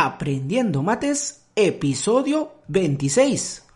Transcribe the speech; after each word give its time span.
Aprendiendo 0.00 0.80
Mates, 0.80 1.40
episodio 1.56 2.52
26. 2.68 3.67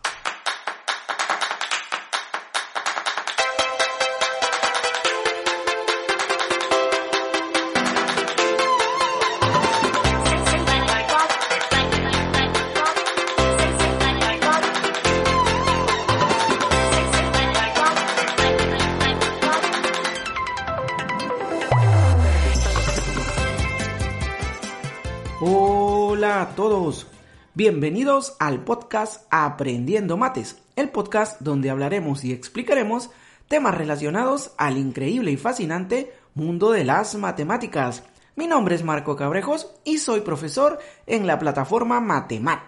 Todos, 26.55 27.07
bienvenidos 27.55 28.35
al 28.39 28.63
podcast 28.63 29.25
Aprendiendo 29.31 30.17
Mates, 30.17 30.61
el 30.75 30.89
podcast 30.89 31.41
donde 31.41 31.71
hablaremos 31.71 32.23
y 32.23 32.31
explicaremos 32.31 33.09
temas 33.47 33.75
relacionados 33.75 34.51
al 34.57 34.77
increíble 34.77 35.31
y 35.31 35.37
fascinante 35.37 36.13
mundo 36.35 36.71
de 36.71 36.83
las 36.83 37.15
matemáticas. 37.15 38.03
Mi 38.35 38.45
nombre 38.45 38.75
es 38.75 38.83
Marco 38.83 39.15
Cabrejos 39.15 39.71
y 39.83 39.97
soy 39.97 40.21
profesor 40.21 40.77
en 41.07 41.25
la 41.25 41.39
plataforma 41.39 41.99
Matemat. 41.99 42.61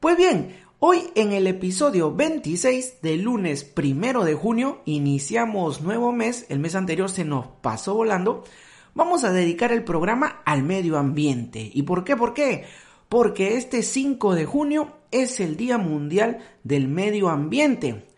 Pues 0.00 0.16
bien, 0.16 0.56
hoy 0.78 1.10
en 1.14 1.32
el 1.32 1.46
episodio 1.46 2.14
26 2.14 3.02
del 3.02 3.22
lunes 3.22 3.64
primero 3.64 4.24
de 4.24 4.34
junio 4.34 4.80
iniciamos 4.86 5.82
nuevo 5.82 6.10
mes, 6.12 6.46
el 6.48 6.58
mes 6.58 6.74
anterior 6.74 7.10
se 7.10 7.24
nos 7.24 7.48
pasó 7.60 7.94
volando, 7.94 8.44
vamos 8.94 9.24
a 9.24 9.32
dedicar 9.32 9.72
el 9.72 9.84
programa 9.84 10.40
al 10.46 10.62
medio 10.62 10.96
ambiente. 10.96 11.70
¿Y 11.70 11.82
por 11.82 12.02
qué? 12.04 12.16
¿Por 12.16 12.32
qué? 12.32 12.64
Porque 13.14 13.56
este 13.56 13.84
5 13.84 14.34
de 14.34 14.44
junio 14.44 14.88
es 15.12 15.38
el 15.38 15.56
Día 15.56 15.78
Mundial 15.78 16.40
del 16.64 16.88
Medio 16.88 17.28
Ambiente. 17.28 18.08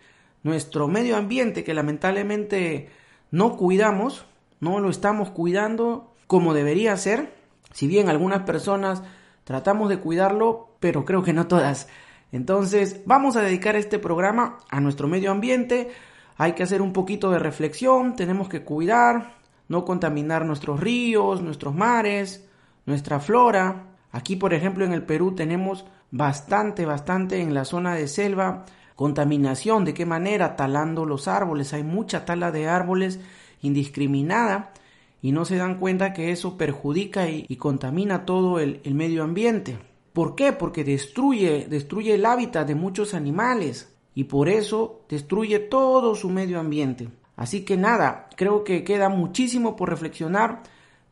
Nuestro 0.43 0.89
medio 0.89 1.19
ambiente 1.19 1.65
que 1.65 1.75
lamentablemente 1.75 2.89
no 3.31 3.59
cuidamos, 3.59 4.25
no 4.59 4.81
lo 4.81 4.89
estamos 4.89 5.29
cuidando 5.29 6.15
como 6.27 6.55
debería 6.55 6.97
ser. 6.97 7.35
Si 7.75 7.87
bien 7.87 8.09
algunas 8.09 8.45
personas 8.45 9.03
tratamos 9.45 9.91
de 9.91 9.99
cuidarlo, 9.99 10.71
pero 10.81 11.05
creo 11.05 11.23
que 11.23 11.35
no 11.35 11.47
todas. 11.47 11.89
Entonces 12.33 13.03
vamos 13.05 13.37
a 13.37 13.43
dedicar 13.43 13.77
este 13.77 13.99
programa 13.99 14.61
a 14.71 14.81
nuestro 14.81 15.09
medio 15.09 15.31
ambiente. 15.31 15.91
Hay 16.39 16.53
que 16.53 16.63
hacer 16.63 16.81
un 16.81 16.95
poquito 16.95 17.31
de 17.31 17.39
reflexión, 17.39 18.17
tenemos 18.17 18.49
que 18.49 18.63
cuidar, 18.63 19.35
no 19.69 19.85
contaminar 19.85 20.47
nuestros 20.47 20.81
ríos, 20.81 21.43
nuestros 21.43 21.75
mares, 21.75 22.49
nuestra 22.87 23.21
flora. 23.21 23.93
Aquí, 24.17 24.35
por 24.35 24.55
ejemplo, 24.55 24.83
en 24.87 24.95
el 24.95 25.03
Perú 25.03 25.35
tenemos 25.35 25.85
bastante, 26.11 26.87
bastante 26.87 27.43
en 27.43 27.53
la 27.53 27.67
zona 27.67 27.95
de 27.95 28.09
selva 28.09 28.65
contaminación. 28.95 29.85
¿De 29.85 29.93
qué 29.93 30.07
manera? 30.07 30.57
Talando 30.57 31.05
los 31.05 31.29
árboles. 31.29 31.75
Hay 31.75 31.83
mucha 31.83 32.25
tala 32.25 32.51
de 32.51 32.67
árboles 32.67 33.21
indiscriminada 33.61 34.73
y 35.21 35.33
no 35.33 35.45
se 35.45 35.57
dan 35.57 35.79
cuenta 35.79 36.15
que 36.15 36.31
eso 36.31 36.57
perjudica 36.57 37.29
y, 37.29 37.57
contamina 37.57 38.25
todo 38.25 38.59
el, 38.59 38.81
el, 38.85 38.95
medio 38.95 39.23
ambiente. 39.23 39.79
¿Por 40.15 40.35
qué? 40.35 40.55
Porque 40.55 40.83
destruye, 40.83 41.67
destruye 41.69 42.15
el 42.15 42.25
hábitat 42.25 42.67
de 42.67 42.75
muchos 42.75 43.13
animales 43.13 43.95
y 44.15 44.25
por 44.25 44.49
eso 44.49 45.03
destruye 45.11 45.59
todo 45.59 46.15
su 46.15 46.31
medio 46.31 46.59
ambiente. 46.59 47.11
Así 47.37 47.67
que 47.67 47.77
nada, 47.77 48.31
creo 48.35 48.65
que 48.65 48.83
queda 48.83 49.11
muchísimo 49.11 49.77
por 49.77 49.91
reflexionar. 49.91 50.63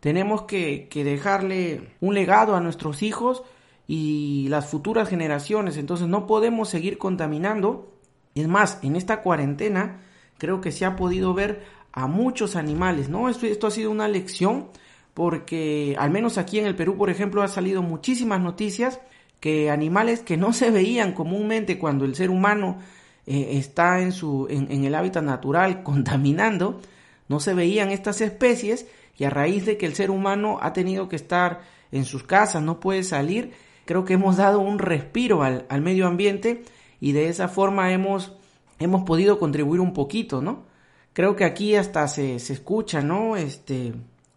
Tenemos 0.04 0.42
que, 0.42 0.86
que, 0.90 1.02
dejarle 1.02 1.88
un 2.02 2.12
legado 2.12 2.54
a 2.54 2.60
nuestros 2.60 3.02
hijos 3.02 3.42
y 3.88 4.48
las 4.50 4.66
futuras 4.66 5.08
generaciones. 5.08 5.78
Entonces 5.78 6.08
no 6.08 6.26
podemos 6.26 6.68
seguir 6.68 6.98
contaminando. 6.98 7.90
Es 8.34 8.46
más, 8.46 8.80
en 8.82 8.96
esta 8.96 9.22
cuarentena 9.22 10.02
creo 10.36 10.60
que 10.60 10.72
se 10.72 10.84
ha 10.84 10.94
podido 10.94 11.32
ver 11.32 11.62
a 11.90 12.06
muchos 12.06 12.54
animales, 12.54 13.08
¿no? 13.08 13.30
Esto, 13.30 13.46
esto 13.46 13.66
ha 13.66 13.70
sido 13.70 13.90
una 13.90 14.06
lección 14.06 14.68
porque 15.14 15.96
al 15.98 16.10
menos 16.10 16.36
aquí 16.36 16.58
en 16.58 16.66
el 16.66 16.76
Perú, 16.76 16.98
por 16.98 17.08
ejemplo, 17.08 17.40
ha 17.42 17.48
salido 17.48 17.80
muchísimas 17.80 18.42
noticias 18.42 19.00
que 19.40 19.70
animales 19.70 20.20
que 20.20 20.36
no 20.36 20.52
se 20.52 20.70
veían 20.70 21.12
comúnmente 21.12 21.78
cuando 21.78 22.04
el 22.04 22.14
ser 22.14 22.28
humano 22.28 22.76
eh, 23.26 23.52
está 23.52 24.02
en, 24.02 24.12
su, 24.12 24.48
en, 24.50 24.70
en 24.70 24.84
el 24.84 24.94
hábitat 24.94 25.24
natural 25.24 25.82
contaminando, 25.82 26.82
no 27.26 27.40
se 27.40 27.54
veían 27.54 27.90
estas 27.90 28.20
especies 28.20 28.86
y 29.16 29.24
a 29.24 29.30
raíz 29.30 29.66
de 29.66 29.76
que 29.76 29.86
el 29.86 29.94
ser 29.94 30.10
humano 30.10 30.58
ha 30.60 30.72
tenido 30.72 31.08
que 31.08 31.16
estar 31.16 31.60
en 31.92 32.04
sus 32.04 32.24
casas, 32.24 32.62
no 32.62 32.80
puede 32.80 33.02
salir, 33.02 33.52
creo 33.84 34.04
que 34.04 34.14
hemos 34.14 34.36
dado 34.36 34.60
un 34.60 34.78
respiro 34.78 35.42
al, 35.42 35.66
al 35.68 35.80
medio 35.80 36.06
ambiente 36.06 36.62
y 37.00 37.12
de 37.12 37.28
esa 37.28 37.48
forma 37.48 37.92
hemos, 37.92 38.32
hemos 38.78 39.04
podido 39.04 39.38
contribuir 39.38 39.80
un 39.80 39.92
poquito, 39.92 40.42
¿no? 40.42 40.64
Creo 41.12 41.36
que 41.36 41.44
aquí 41.44 41.76
hasta 41.76 42.08
se, 42.08 42.40
se 42.40 42.52
escucha, 42.52 43.00
¿no? 43.00 43.36
Este, 43.36 43.92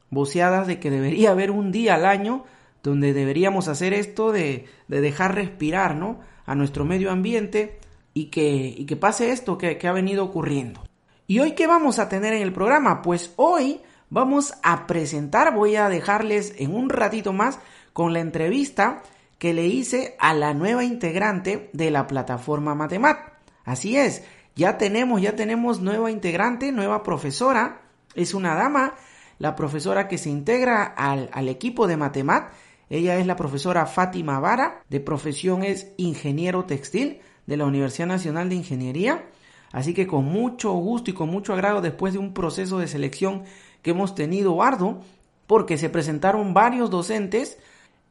voceadas 0.09 0.67
de 0.67 0.79
que 0.79 0.91
debería 0.91 1.31
haber 1.31 1.49
un 1.49 1.71
día 1.71 1.95
al 1.95 2.05
año 2.05 2.43
donde 2.83 3.13
deberíamos 3.13 3.67
hacer 3.67 3.93
esto 3.93 4.31
de, 4.31 4.65
de 4.87 5.01
dejar 5.01 5.35
respirar, 5.35 5.95
¿no? 5.95 6.19
A 6.45 6.55
nuestro 6.55 6.85
medio 6.85 7.11
ambiente 7.11 7.79
y 8.13 8.25
que, 8.25 8.73
y 8.77 8.85
que 8.85 8.95
pase 8.95 9.31
esto 9.31 9.57
que, 9.57 9.77
que 9.77 9.87
ha 9.87 9.91
venido 9.91 10.23
ocurriendo. 10.23 10.81
¿Y 11.25 11.39
hoy 11.39 11.51
qué 11.53 11.67
vamos 11.67 11.99
a 11.99 12.07
tener 12.07 12.33
en 12.33 12.41
el 12.41 12.53
programa? 12.53 13.01
Pues 13.01 13.33
hoy 13.35 13.81
vamos 14.09 14.53
a 14.63 14.87
presentar, 14.87 15.53
voy 15.53 15.75
a 15.75 15.89
dejarles 15.89 16.53
en 16.57 16.73
un 16.73 16.89
ratito 16.89 17.33
más 17.33 17.59
con 17.93 18.13
la 18.13 18.19
entrevista 18.19 19.03
que 19.37 19.53
le 19.53 19.67
hice 19.67 20.15
a 20.19 20.33
la 20.33 20.53
nueva 20.53 20.83
integrante 20.83 21.69
de 21.73 21.91
la 21.91 22.07
plataforma 22.07 22.75
Matemat. 22.75 23.17
Así 23.65 23.97
es, 23.97 24.23
ya 24.55 24.77
tenemos, 24.77 25.21
ya 25.21 25.35
tenemos 25.35 25.81
nueva 25.81 26.09
integrante, 26.09 26.71
nueva 26.71 27.03
profesora, 27.03 27.81
es 28.15 28.33
una 28.33 28.55
dama, 28.55 28.95
la 29.39 29.55
profesora 29.55 30.07
que 30.07 30.17
se 30.17 30.29
integra 30.29 30.83
al, 30.83 31.29
al 31.31 31.49
equipo 31.49 31.87
de 31.87 31.97
Matemat. 31.97 32.51
Ella 32.89 33.17
es 33.17 33.27
la 33.27 33.35
profesora 33.35 33.85
Fátima 33.85 34.39
Vara, 34.39 34.81
de 34.89 34.99
profesión 34.99 35.63
es 35.63 35.91
ingeniero 35.97 36.65
textil 36.65 37.19
de 37.45 37.57
la 37.57 37.65
Universidad 37.65 38.07
Nacional 38.07 38.49
de 38.49 38.55
Ingeniería. 38.55 39.25
Así 39.71 39.93
que 39.93 40.07
con 40.07 40.25
mucho 40.25 40.71
gusto 40.71 41.11
y 41.11 41.13
con 41.13 41.29
mucho 41.29 41.53
agrado 41.53 41.81
después 41.81 42.13
de 42.13 42.19
un 42.19 42.33
proceso 42.33 42.79
de 42.79 42.87
selección 42.87 43.43
que 43.87 43.91
hemos 43.91 44.15
tenido 44.15 44.61
arduo, 44.61 44.99
porque 45.47 45.77
se 45.77 45.89
presentaron 45.89 46.53
varios 46.53 46.89
docentes, 46.89 47.57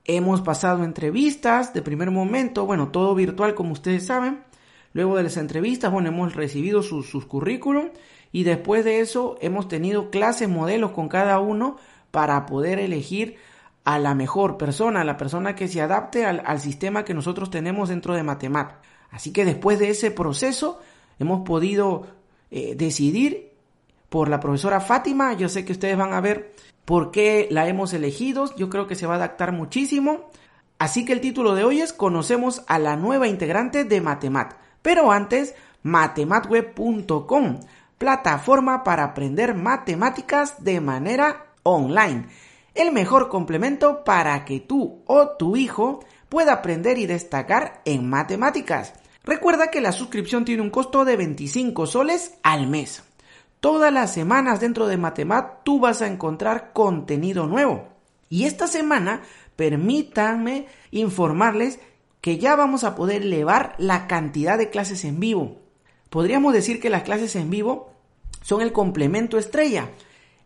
hemos 0.07 0.41
pasado 0.41 0.85
entrevistas 0.85 1.75
de 1.75 1.83
primer 1.83 2.11
momento, 2.11 2.65
bueno, 2.65 2.89
todo 2.89 3.15
virtual 3.15 3.55
como 3.55 3.73
ustedes 3.73 4.07
saben. 4.07 4.43
Luego 4.95 5.19
de 5.19 5.25
las 5.25 5.37
entrevistas, 5.37 5.93
bueno, 5.93 6.09
hemos 6.09 6.35
recibido 6.35 6.83
sus, 6.83 7.11
sus 7.11 7.27
currículum 7.27 7.91
y 8.33 8.45
después 8.45 8.87
de 8.87 9.01
eso 9.01 9.37
hemos 9.43 9.69
tenido 9.69 10.09
clases 10.09 10.49
modelos 10.49 10.93
con 10.93 11.11
cada 11.11 11.41
uno 11.41 11.77
para 12.11 12.47
poder 12.47 12.79
elegir 12.79 13.37
a 13.85 13.99
la 13.99 14.15
mejor 14.15 14.57
persona, 14.57 15.03
a 15.03 15.05
la 15.05 15.19
persona 15.19 15.55
que 15.55 15.69
se 15.69 15.83
adapte 15.83 16.25
al, 16.25 16.59
sistema 16.59 17.05
que 17.05 17.13
nosotros 17.13 17.51
tenemos 17.51 17.91
dentro 17.91 18.15
de 18.15 18.23
Matemat. 18.23 18.83
Así 19.11 19.31
que 19.31 19.45
después 19.45 19.79
de 19.79 19.91
ese 19.91 20.11
proceso 20.11 20.81
hemos 21.19 21.47
podido 21.47 22.07
eh, 22.51 22.75
decidir 22.77 23.56
por 24.09 24.29
la 24.29 24.41
profesora 24.41 24.81
Fátima. 24.81 25.33
Yo 25.35 25.49
sé 25.49 25.65
que 25.65 25.73
ustedes 25.73 25.97
van 25.97 26.13
a 26.13 26.21
ver 26.21 26.55
por 26.85 27.11
qué 27.11 27.49
la 27.51 27.69
hemos 27.69 27.93
elegido. 27.93 28.55
Yo 28.57 28.71
creo 28.71 28.87
que 28.87 28.95
se 28.95 29.07
va 29.07 29.15
a 29.15 29.17
adaptar 29.17 29.53
muchísimo. 29.53 30.31
Así 30.79 31.05
que 31.05 31.13
el 31.13 31.21
título 31.21 31.55
de 31.55 31.65
hoy 31.65 31.81
es 31.81 31.93
Conocemos 31.93 32.63
a 32.67 32.79
la 32.79 32.97
nueva 32.97 33.29
integrante 33.29 33.85
de 33.85 34.01
Matemat. 34.01 34.55
Pero 34.83 35.11
antes, 35.11 35.55
matematweb.com, 35.83 37.61
plataforma 37.99 38.85
para 38.85 39.05
aprender 39.05 39.55
matemáticas 39.55 40.63
de 40.63 40.81
manera 40.81 41.47
online. 41.63 42.27
El 42.75 42.93
mejor 42.93 43.29
complemento 43.31 44.05
para 44.05 44.45
que 44.45 44.61
tú 44.61 45.03
o 45.07 45.29
tu 45.31 45.57
hijo 45.57 46.01
pueda 46.29 46.53
aprender 46.53 46.99
y 46.99 47.07
destacar 47.07 47.81
en 47.85 48.09
matemáticas. 48.09 48.93
Recuerda 49.25 49.71
que 49.71 49.81
la 49.81 49.93
suscripción 49.93 50.45
tiene 50.45 50.63
un 50.63 50.71
costo 50.71 51.05
de 51.05 51.17
25 51.17 51.87
soles 51.87 52.35
al 52.43 52.67
mes. 52.67 53.03
Todas 53.61 53.93
las 53.93 54.13
semanas 54.13 54.61
dentro 54.61 54.87
de 54.87 54.97
Matemat 54.97 55.65
tú 55.65 55.81
vas 55.81 56.03
a 56.03 56.07
encontrar 56.07 56.73
contenido 56.73 57.47
nuevo. 57.47 57.89
Y 58.29 58.45
esta 58.45 58.67
semana 58.67 59.23
permítanme 59.57 60.67
informarles 60.91 61.81
que 62.21 62.39
ya 62.39 62.57
vamos 62.57 62.85
a 62.85 62.95
poder 62.95 63.23
elevar 63.23 63.75
la 63.79 64.07
cantidad 64.07 64.59
de 64.59 64.71
clases 64.71 65.05
en 65.05 65.21
vivo. 65.21 65.59
Podríamos 66.11 66.53
decir 66.53 66.81
que 66.81 66.91
las 66.91 67.03
clases 67.03 67.37
en 67.37 67.51
vivo 67.51 67.93
son 68.43 68.61
el 68.61 68.73
complemento 68.73 69.39
estrella, 69.39 69.91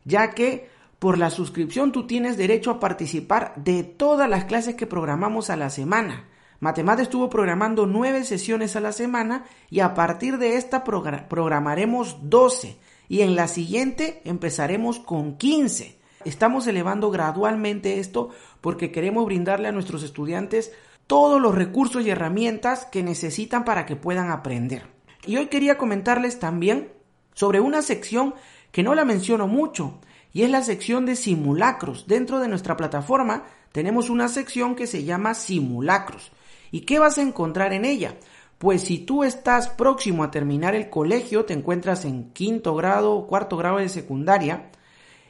ya 0.04 0.30
que 0.30 0.68
por 0.98 1.18
la 1.18 1.30
suscripción 1.30 1.92
tú 1.92 2.06
tienes 2.06 2.36
derecho 2.36 2.70
a 2.70 2.80
participar 2.80 3.54
de 3.56 3.82
todas 3.82 4.28
las 4.28 4.44
clases 4.44 4.74
que 4.74 4.86
programamos 4.86 5.50
a 5.50 5.56
la 5.56 5.70
semana. 5.70 6.28
Matemática 6.60 7.04
estuvo 7.04 7.30
programando 7.30 7.86
nueve 7.86 8.24
sesiones 8.24 8.76
a 8.76 8.80
la 8.80 8.92
semana 8.92 9.44
y 9.70 9.80
a 9.80 9.94
partir 9.94 10.36
de 10.36 10.56
esta 10.56 10.84
programaremos 10.84 12.18
12 12.28 12.78
y 13.10 13.22
en 13.22 13.34
la 13.34 13.48
siguiente 13.48 14.22
empezaremos 14.24 15.00
con 15.00 15.36
15. 15.36 15.98
Estamos 16.24 16.68
elevando 16.68 17.10
gradualmente 17.10 17.98
esto 17.98 18.30
porque 18.60 18.92
queremos 18.92 19.24
brindarle 19.24 19.66
a 19.66 19.72
nuestros 19.72 20.04
estudiantes 20.04 20.70
todos 21.08 21.40
los 21.40 21.52
recursos 21.52 22.06
y 22.06 22.10
herramientas 22.10 22.84
que 22.84 23.02
necesitan 23.02 23.64
para 23.64 23.84
que 23.84 23.96
puedan 23.96 24.30
aprender. 24.30 24.86
Y 25.26 25.38
hoy 25.38 25.46
quería 25.46 25.76
comentarles 25.76 26.38
también 26.38 26.92
sobre 27.34 27.58
una 27.58 27.82
sección 27.82 28.36
que 28.70 28.84
no 28.84 28.94
la 28.94 29.04
menciono 29.04 29.48
mucho 29.48 29.98
y 30.32 30.42
es 30.42 30.50
la 30.50 30.62
sección 30.62 31.04
de 31.04 31.16
simulacros. 31.16 32.06
Dentro 32.06 32.38
de 32.38 32.46
nuestra 32.46 32.76
plataforma 32.76 33.42
tenemos 33.72 34.08
una 34.08 34.28
sección 34.28 34.76
que 34.76 34.86
se 34.86 35.02
llama 35.02 35.34
simulacros. 35.34 36.30
¿Y 36.70 36.82
qué 36.82 37.00
vas 37.00 37.18
a 37.18 37.22
encontrar 37.22 37.72
en 37.72 37.86
ella? 37.86 38.14
Pues 38.60 38.82
si 38.82 38.98
tú 38.98 39.24
estás 39.24 39.70
próximo 39.70 40.22
a 40.22 40.30
terminar 40.30 40.74
el 40.74 40.90
colegio, 40.90 41.46
te 41.46 41.54
encuentras 41.54 42.04
en 42.04 42.30
quinto 42.34 42.74
grado 42.74 43.14
o 43.14 43.26
cuarto 43.26 43.56
grado 43.56 43.78
de 43.78 43.88
secundaria, 43.88 44.70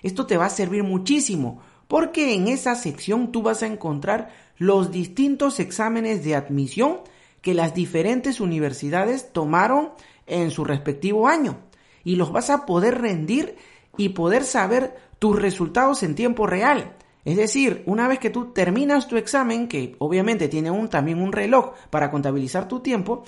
esto 0.02 0.26
te 0.26 0.36
va 0.36 0.46
a 0.46 0.50
servir 0.50 0.82
muchísimo 0.82 1.62
porque 1.86 2.34
en 2.34 2.48
esa 2.48 2.74
sección 2.74 3.30
tú 3.30 3.42
vas 3.42 3.62
a 3.62 3.68
encontrar 3.68 4.30
los 4.58 4.90
distintos 4.90 5.60
exámenes 5.60 6.24
de 6.24 6.34
admisión 6.34 7.02
que 7.40 7.54
las 7.54 7.72
diferentes 7.72 8.40
universidades 8.40 9.32
tomaron 9.32 9.90
en 10.26 10.50
su 10.50 10.64
respectivo 10.64 11.28
año 11.28 11.60
y 12.02 12.16
los 12.16 12.32
vas 12.32 12.50
a 12.50 12.66
poder 12.66 13.00
rendir 13.00 13.54
y 13.96 14.08
poder 14.08 14.42
saber 14.42 14.96
tus 15.20 15.40
resultados 15.40 16.02
en 16.02 16.16
tiempo 16.16 16.48
real. 16.48 16.96
Es 17.24 17.36
decir, 17.36 17.82
una 17.86 18.08
vez 18.08 18.18
que 18.18 18.30
tú 18.30 18.52
terminas 18.52 19.08
tu 19.08 19.16
examen, 19.16 19.68
que 19.68 19.94
obviamente 19.98 20.48
tiene 20.48 20.70
un, 20.70 20.88
también 20.88 21.20
un 21.20 21.32
reloj 21.32 21.74
para 21.90 22.10
contabilizar 22.10 22.68
tu 22.68 22.80
tiempo, 22.80 23.24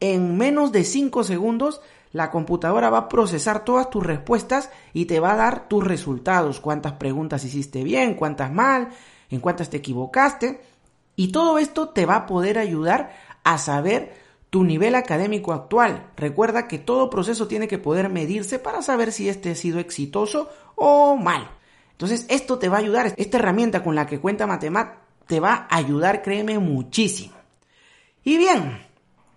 en 0.00 0.36
menos 0.36 0.72
de 0.72 0.84
5 0.84 1.24
segundos 1.24 1.80
la 2.12 2.30
computadora 2.30 2.90
va 2.90 2.98
a 2.98 3.08
procesar 3.08 3.64
todas 3.64 3.90
tus 3.90 4.04
respuestas 4.04 4.70
y 4.92 5.04
te 5.04 5.20
va 5.20 5.32
a 5.32 5.36
dar 5.36 5.68
tus 5.68 5.84
resultados, 5.84 6.60
cuántas 6.60 6.92
preguntas 6.94 7.44
hiciste 7.44 7.84
bien, 7.84 8.14
cuántas 8.14 8.52
mal, 8.52 8.88
en 9.30 9.40
cuántas 9.40 9.70
te 9.70 9.76
equivocaste. 9.78 10.60
Y 11.16 11.32
todo 11.32 11.58
esto 11.58 11.90
te 11.90 12.06
va 12.06 12.16
a 12.16 12.26
poder 12.26 12.58
ayudar 12.58 13.12
a 13.44 13.58
saber 13.58 14.14
tu 14.50 14.64
nivel 14.64 14.94
académico 14.94 15.52
actual. 15.52 16.10
Recuerda 16.16 16.68
que 16.68 16.78
todo 16.78 17.10
proceso 17.10 17.46
tiene 17.46 17.68
que 17.68 17.78
poder 17.78 18.08
medirse 18.08 18.58
para 18.58 18.80
saber 18.80 19.12
si 19.12 19.28
este 19.28 19.50
ha 19.50 19.54
sido 19.54 19.78
exitoso 19.78 20.48
o 20.76 21.16
mal. 21.16 21.57
Entonces, 21.98 22.26
esto 22.28 22.60
te 22.60 22.68
va 22.68 22.76
a 22.76 22.80
ayudar, 22.80 23.12
esta 23.16 23.38
herramienta 23.38 23.82
con 23.82 23.96
la 23.96 24.06
que 24.06 24.20
cuenta 24.20 24.46
Matemat 24.46 24.98
te 25.26 25.40
va 25.40 25.66
a 25.68 25.76
ayudar, 25.78 26.22
créeme, 26.22 26.60
muchísimo. 26.60 27.34
Y 28.22 28.36
bien, 28.38 28.86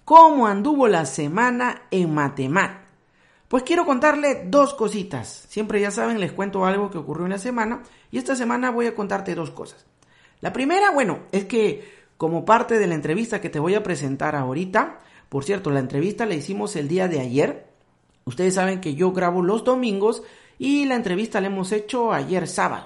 ¿cómo 0.06 0.46
anduvo 0.46 0.88
la 0.88 1.08
semana 1.08 1.88
en 1.90 2.14
Matemat? 2.14 2.82
Pues 3.48 3.64
quiero 3.64 3.84
contarle 3.84 4.44
dos 4.46 4.76
cositas. 4.76 5.48
Siempre 5.50 5.82
ya 5.82 5.90
saben, 5.90 6.20
les 6.20 6.34
cuento 6.34 6.64
algo 6.64 6.92
que 6.92 7.00
ocurrió 7.00 7.26
en 7.26 7.32
la 7.32 7.40
semana 7.40 7.82
y 8.12 8.20
esta 8.20 8.36
semana 8.36 8.70
voy 8.70 8.86
a 8.86 8.94
contarte 8.94 9.34
dos 9.34 9.50
cosas. 9.50 9.84
La 10.40 10.54
primera, 10.54 10.92
bueno, 10.92 11.22
es 11.32 11.46
que 11.46 11.84
como 12.16 12.46
parte 12.46 12.78
de 12.78 12.86
la 12.86 12.94
entrevista 12.94 13.42
que 13.42 13.50
te 13.50 13.58
voy 13.60 13.74
a 13.74 13.82
presentar 13.82 14.36
ahorita, 14.36 15.00
por 15.30 15.44
cierto, 15.46 15.72
la 15.72 15.80
entrevista 15.80 16.28
la 16.28 16.36
hicimos 16.36 16.76
el 16.76 16.88
día 16.88 17.08
de 17.08 17.22
ayer. 17.22 17.66
Ustedes 18.26 18.54
saben 18.54 18.82
que 18.82 18.94
yo 18.94 19.14
grabo 19.14 19.42
los 19.42 19.64
domingos 19.64 20.22
y 20.62 20.86
la 20.86 20.94
entrevista 20.94 21.42
la 21.42 21.48
hemos 21.48 21.72
hecho 21.72 22.14
ayer 22.14 22.48
sábado. 22.48 22.86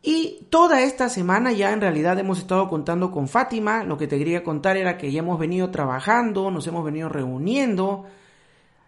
Y 0.00 0.46
toda 0.48 0.80
esta 0.80 1.10
semana 1.10 1.52
ya 1.52 1.74
en 1.74 1.82
realidad 1.82 2.18
hemos 2.18 2.38
estado 2.38 2.70
contando 2.70 3.10
con 3.10 3.28
Fátima. 3.28 3.84
Lo 3.84 3.98
que 3.98 4.06
te 4.06 4.16
quería 4.16 4.42
contar 4.42 4.78
era 4.78 4.96
que 4.96 5.12
ya 5.12 5.18
hemos 5.18 5.38
venido 5.38 5.70
trabajando, 5.70 6.50
nos 6.50 6.66
hemos 6.66 6.82
venido 6.86 7.10
reuniendo. 7.10 8.06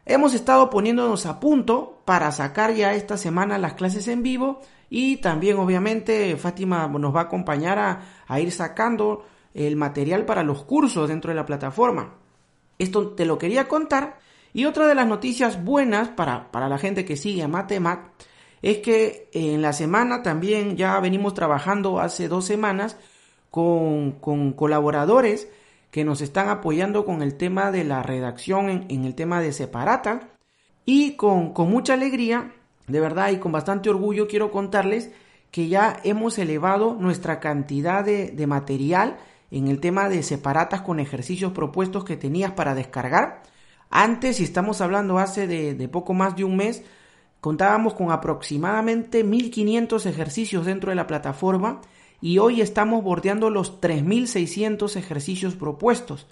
Hemos 0.07 0.33
estado 0.33 0.71
poniéndonos 0.71 1.27
a 1.27 1.39
punto 1.39 2.01
para 2.07 2.33
sacar 2.33 2.73
ya 2.73 2.95
esta 2.95 3.19
semana 3.19 3.59
las 3.59 3.75
clases 3.75 4.09
en 4.09 4.23
vivo 4.23 4.63
y 4.89 5.19
también 5.19 5.59
obviamente 5.59 6.35
Fátima 6.39 6.89
nos 6.89 7.15
va 7.15 7.21
a 7.21 7.25
acompañar 7.25 7.79
a, 7.79 8.01
a 8.27 8.41
ir 8.41 8.53
sacando 8.53 9.27
el 9.53 9.77
material 9.77 10.25
para 10.25 10.43
los 10.43 10.65
cursos 10.65 11.11
dentro 11.11 11.29
de 11.29 11.35
la 11.35 11.45
plataforma. 11.45 12.15
Esto 12.79 13.09
te 13.09 13.27
lo 13.27 13.37
quería 13.37 13.69
contar 13.69 14.17
y 14.53 14.65
otra 14.65 14.87
de 14.87 14.95
las 14.95 15.07
noticias 15.07 15.63
buenas 15.63 16.09
para, 16.09 16.49
la 16.53 16.79
gente 16.79 17.05
que 17.05 17.17
sigue 17.17 17.43
a 17.43 17.49
Matemat 17.49 18.09
es 18.63 18.79
que 18.79 19.29
en 19.33 19.63
la 19.63 19.73
semana 19.73 20.23
también 20.23 20.77
ya 20.77 20.99
venimos 21.01 21.35
trabajando 21.35 22.01
hace 22.01 22.29
dos 22.29 22.45
semanas 22.45 22.97
con, 23.51 24.13
colaboradores 24.57 25.49
que 25.91 26.05
nos 26.05 26.21
están 26.21 26.49
apoyando 26.49 27.05
con 27.05 27.23
el 27.23 27.37
tema 27.37 27.71
de 27.71 27.85
la 27.85 28.03
redacción 28.03 28.87
en, 28.89 29.05
el 29.05 29.15
tema 29.15 29.41
de 29.41 29.53
Separata. 29.53 30.31
Y 30.85 31.13
con, 31.13 31.53
mucha 31.57 31.95
alegría, 31.95 32.53
de 32.87 33.01
verdad 33.01 33.31
y 33.31 33.37
con 33.37 33.53
bastante 33.53 33.91
orgullo 33.91 34.27
quiero 34.27 34.51
contarles 34.51 35.11
que 35.51 35.69
ya 35.69 36.01
hemos 36.05 36.39
elevado 36.39 36.95
nuestra 36.99 37.41
cantidad 37.41 38.05
de 38.05 38.47
material 38.47 39.19
en 39.51 39.69
el 39.69 39.81
tema 39.81 40.09
de 40.09 40.23
separatas 40.23 40.83
con 40.83 41.01
ejercicios 41.01 41.53
propuestos 41.53 42.05
que 42.05 42.17
tenías 42.17 42.53
para 42.53 42.75
descargar 42.75 43.43
antes, 43.91 44.37
si 44.37 44.45
estamos 44.45 44.81
hablando 44.81 45.19
hace 45.19 45.47
de, 45.47 45.89
poco 45.89 46.15
más 46.15 46.37
de 46.37 46.45
un 46.45 46.57
mes, 46.57 46.83
contábamos 47.41 47.95
con 47.95 48.11
aproximadamente 48.11 49.25
1500 49.25 50.07
ejercicios 50.07 50.67
dentro 50.67 50.91
de 50.91 50.97
la 50.97 51.07
plataforma 51.07 51.81
y 52.21 52.39
hoy 52.39 52.61
estamos 52.61 53.03
bordeando 53.03 53.49
los 53.49 53.81
3600 53.81 54.97
ejercicios 54.97 55.55
propuestos. 55.55 56.27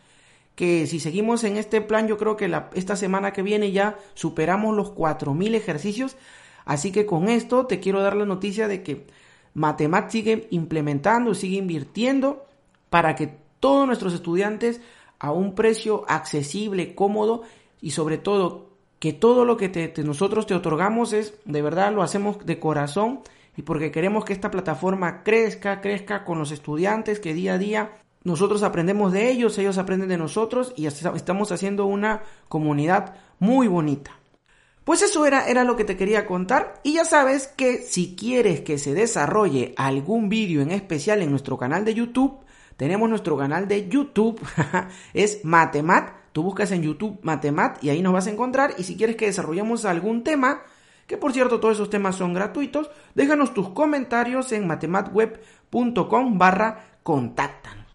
Que 0.54 0.86
si 0.86 1.00
seguimos 1.00 1.44
en 1.44 1.56
este 1.56 1.80
plan, 1.80 2.08
yo 2.08 2.16
creo 2.16 2.36
que 2.36 2.50
esta 2.74 2.96
semana 2.96 3.32
que 3.32 3.42
viene 3.42 3.72
ya 3.72 3.98
superamos 4.14 4.74
los 4.74 4.90
4000 4.90 5.54
ejercicios. 5.54 6.16
Así 6.64 6.92
que 6.92 7.06
con 7.06 7.28
esto 7.28 7.66
te 7.66 7.78
quiero 7.78 8.00
dar 8.00 8.16
la 8.16 8.24
noticia 8.24 8.66
de 8.66 8.82
que 8.82 9.06
Matemat 9.54 10.10
sigue 10.10 10.48
implementando, 10.50 11.34
sigue 11.34 11.56
invirtiendo 11.56 12.46
para 12.90 13.14
que 13.14 13.38
todos 13.60 13.86
nuestros 13.86 14.14
estudiantes 14.14 14.80
a 15.18 15.32
un 15.32 15.54
precio 15.54 16.04
accesible, 16.08 16.94
cómodo 16.94 17.42
y 17.80 17.90
sobre 17.90 18.18
todo 18.18 18.70
que 18.98 19.12
todo 19.12 19.44
lo 19.44 19.56
que 19.56 19.92
nosotros 20.04 20.46
te 20.46 20.54
otorgamos 20.54 21.12
es 21.12 21.34
de 21.44 21.62
verdad 21.62 21.92
lo 21.92 22.02
hacemos 22.02 22.44
de 22.44 22.58
corazón 22.58 23.20
y 23.56 23.62
porque 23.62 23.90
queremos 23.90 24.24
que 24.24 24.32
esta 24.32 24.50
plataforma 24.50 25.22
crezca, 25.22 25.80
crezca 25.80 26.24
con 26.24 26.38
los 26.38 26.50
estudiantes 26.50 27.20
que 27.20 27.34
día 27.34 27.54
a 27.54 27.58
día 27.58 27.92
nosotros 28.24 28.64
aprendemos 28.64 29.12
de 29.12 29.30
ellos, 29.30 29.56
ellos 29.58 29.78
aprenden 29.78 30.08
de 30.08 30.18
nosotros 30.18 30.72
y 30.76 30.86
estamos 30.86 31.52
haciendo 31.52 31.86
una 31.86 32.22
comunidad 32.48 33.14
muy 33.38 33.68
bonita. 33.68 34.18
Pues 34.82 35.02
eso 35.02 35.26
era, 35.26 35.48
era 35.48 35.62
lo 35.62 35.76
que 35.76 35.84
te 35.84 35.96
quería 35.96 36.26
contar 36.26 36.80
y 36.82 36.94
ya 36.94 37.04
sabes 37.04 37.46
que 37.46 37.78
si 37.78 38.16
quieres 38.16 38.62
que 38.62 38.78
se 38.78 38.94
desarrolle 38.94 39.74
algún 39.76 40.28
vídeo 40.28 40.60
en 40.60 40.72
especial 40.72 41.22
en 41.22 41.30
nuestro 41.30 41.56
canal 41.56 41.84
de 41.84 41.94
YouTube, 41.94 42.40
tenemos 42.76 43.08
nuestro 43.08 43.36
canal 43.36 43.68
de 43.68 43.88
YouTube, 43.88 44.40
es 45.14 45.44
Matemat. 45.44 46.10
Tú 46.32 46.42
buscas 46.42 46.70
en 46.72 46.82
YouTube 46.82 47.18
Matemat 47.22 47.82
y 47.82 47.88
ahí 47.88 48.02
nos 48.02 48.12
vas 48.12 48.26
a 48.26 48.30
encontrar. 48.30 48.74
Y 48.76 48.84
si 48.84 48.96
quieres 48.96 49.16
que 49.16 49.26
desarrollemos 49.26 49.86
algún 49.86 50.22
tema, 50.22 50.62
que 51.06 51.16
por 51.16 51.32
cierto 51.32 51.60
todos 51.60 51.76
esos 51.76 51.88
temas 51.88 52.16
son 52.16 52.34
gratuitos, 52.34 52.90
déjanos 53.14 53.54
tus 53.54 53.70
comentarios 53.70 54.52
en 54.52 54.66
matematweb.com 54.66 56.38
barra 56.38 56.84
contáctanos. 57.02 57.86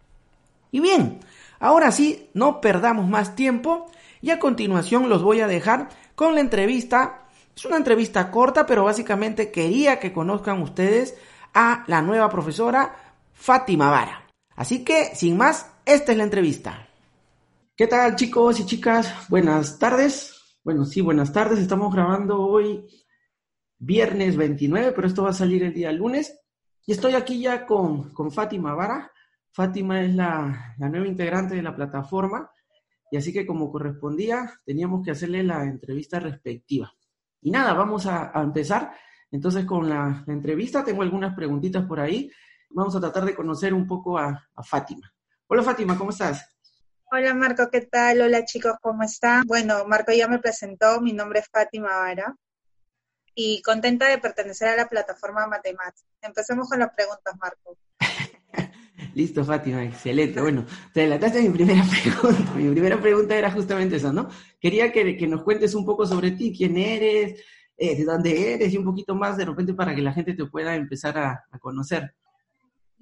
Y 0.72 0.80
bien, 0.80 1.20
ahora 1.60 1.92
sí, 1.92 2.30
no 2.34 2.60
perdamos 2.60 3.08
más 3.08 3.36
tiempo 3.36 3.86
y 4.20 4.30
a 4.30 4.40
continuación 4.40 5.08
los 5.08 5.22
voy 5.22 5.40
a 5.40 5.46
dejar 5.46 5.90
con 6.16 6.34
la 6.34 6.40
entrevista. 6.40 7.26
Es 7.54 7.64
una 7.66 7.76
entrevista 7.76 8.32
corta, 8.32 8.66
pero 8.66 8.84
básicamente 8.84 9.52
quería 9.52 10.00
que 10.00 10.12
conozcan 10.12 10.62
ustedes 10.62 11.16
a 11.54 11.84
la 11.86 12.02
nueva 12.02 12.28
profesora 12.30 12.96
Fátima 13.34 13.90
Vara. 13.90 14.31
Así 14.56 14.84
que, 14.84 15.14
sin 15.14 15.36
más, 15.36 15.72
esta 15.86 16.12
es 16.12 16.18
la 16.18 16.24
entrevista. 16.24 16.88
¿Qué 17.74 17.86
tal 17.86 18.16
chicos 18.16 18.60
y 18.60 18.66
chicas? 18.66 19.28
Buenas 19.28 19.78
tardes. 19.78 20.58
Bueno, 20.62 20.84
sí, 20.84 21.00
buenas 21.00 21.32
tardes. 21.32 21.58
Estamos 21.58 21.92
grabando 21.92 22.38
hoy 22.40 22.86
viernes 23.78 24.36
29, 24.36 24.92
pero 24.92 25.06
esto 25.06 25.22
va 25.22 25.30
a 25.30 25.34
salir 25.34 25.62
el 25.62 25.72
día 25.72 25.90
lunes. 25.90 26.38
Y 26.86 26.92
estoy 26.92 27.14
aquí 27.14 27.40
ya 27.40 27.64
con, 27.64 28.12
con 28.12 28.30
Fátima 28.30 28.74
Vara. 28.74 29.10
Fátima 29.52 30.02
es 30.02 30.14
la, 30.14 30.74
nueva 30.78 31.06
integrante 31.06 31.54
de 31.54 31.62
la 31.62 31.74
plataforma. 31.74 32.50
Y 33.10 33.16
así 33.16 33.32
que 33.32 33.46
como 33.46 33.72
correspondía, 33.72 34.52
teníamos 34.66 35.02
que 35.02 35.12
hacerle 35.12 35.42
la 35.42 35.64
entrevista 35.64 36.20
respectiva. 36.20 36.92
Y 37.40 37.50
nada, 37.50 37.72
vamos 37.72 38.06
a, 38.06 38.32
empezar. 38.34 38.92
Entonces 39.30 39.64
con 39.64 39.88
la, 39.88 40.22
la 40.26 40.32
entrevista 40.32 40.84
tengo 40.84 41.00
algunas 41.00 41.34
preguntitas 41.34 41.86
por 41.86 42.00
ahí 42.00 42.30
vamos 42.74 42.94
a 42.96 43.00
tratar 43.00 43.24
de 43.24 43.34
conocer 43.34 43.74
un 43.74 43.86
poco 43.86 44.18
a, 44.18 44.48
Fátima. 44.64 45.12
Hola 45.46 45.62
Fátima, 45.62 45.96
¿cómo 45.96 46.10
estás? 46.10 46.48
Hola 47.10 47.34
Marco, 47.34 47.68
¿qué 47.70 47.82
tal? 47.82 48.22
Hola 48.22 48.44
chicos, 48.44 48.74
¿cómo 48.80 49.02
están? 49.02 49.44
Bueno, 49.46 49.84
Marco 49.86 50.12
ya 50.12 50.28
me 50.28 50.38
presentó, 50.38 51.00
mi 51.00 51.12
nombre 51.12 51.40
es 51.40 51.48
Fátima 51.48 51.88
Vara 51.88 52.34
y 53.34 53.60
contenta 53.62 54.08
de 54.08 54.18
pertenecer 54.18 54.68
a 54.68 54.76
la 54.76 54.88
plataforma 54.88 55.46
Matemat. 55.46 55.94
Empecemos 56.20 56.68
con 56.68 56.78
las 56.78 56.94
preguntas, 56.94 57.34
Marco. 57.40 57.76
Listo, 59.14 59.44
Fátima, 59.44 59.84
excelente. 59.84 60.40
Bueno, 60.40 60.64
te 60.94 61.00
adelantaste 61.00 61.42
mi 61.42 61.50
primera 61.50 61.82
pregunta. 62.02 62.52
Mi 62.54 62.70
primera 62.70 63.00
pregunta 63.00 63.36
era 63.36 63.50
justamente 63.50 63.96
esa, 63.96 64.12
¿no? 64.12 64.28
Quería 64.60 64.90
que, 64.92 65.16
que 65.16 65.26
nos 65.26 65.42
cuentes 65.42 65.74
un 65.74 65.84
poco 65.84 66.06
sobre 66.06 66.30
ti, 66.30 66.54
quién 66.56 66.78
eres, 66.78 67.42
eh, 67.84 67.96
de 67.96 68.04
dónde 68.04 68.54
eres 68.54 68.72
y 68.72 68.76
un 68.76 68.84
poquito 68.84 69.14
más 69.14 69.36
de 69.36 69.44
repente 69.44 69.74
para 69.74 69.92
que 69.92 70.02
la 70.02 70.12
gente 70.12 70.34
te 70.34 70.46
pueda 70.46 70.76
empezar 70.76 71.18
a, 71.18 71.44
conocer. 71.58 72.14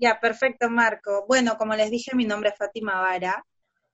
Ya, 0.00 0.18
perfecto, 0.18 0.70
Marco. 0.70 1.26
Bueno, 1.28 1.58
como 1.58 1.74
les 1.74 1.90
dije, 1.90 2.16
mi 2.16 2.24
nombre 2.24 2.48
es 2.48 2.56
Fátima 2.56 3.02
Vara, 3.02 3.46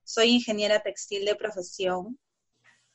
soy 0.05 0.29
ingeniera 0.35 0.79
textil 0.79 1.25
de 1.25 1.35
profesión. 1.35 2.17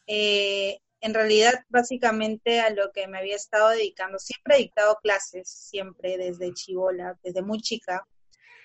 Eh, 0.08 0.80
en 1.02 1.14
realidad, 1.14 1.66
básicamente 1.68 2.62
a 2.62 2.70
lo 2.70 2.94
que 2.94 3.10
me 3.10 3.18
había 3.18 3.36
estado 3.36 3.72
dedicando, 3.72 4.18
siempre 4.18 4.56
he 4.56 4.60
dictado 4.60 4.98
clases, 5.04 5.50
siempre 5.50 6.18
desde 6.18 6.54
chivola, 6.54 7.20
desde 7.22 7.42
muy 7.42 7.60
chica, 7.60 8.08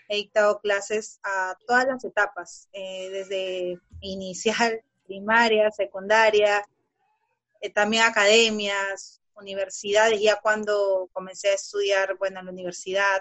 he 0.09 0.15
dictado 0.15 0.61
clases 0.61 1.19
a 1.25 1.57
todas 1.67 1.87
las 1.89 2.05
etapas, 2.05 2.69
eh, 2.73 3.11
desde 3.11 3.81
inicial, 4.01 4.81
primaria, 5.09 5.73
secundaria, 5.73 6.65
eh, 7.61 7.71
también 7.71 8.05
academias, 8.05 9.21
universidades, 9.35 10.21
ya 10.21 10.39
cuando 10.41 11.11
comencé 11.13 11.49
a 11.49 11.55
estudiar, 11.55 12.17
bueno, 12.17 12.39
en 12.39 12.47
la 12.47 12.53
universidad. 12.53 13.21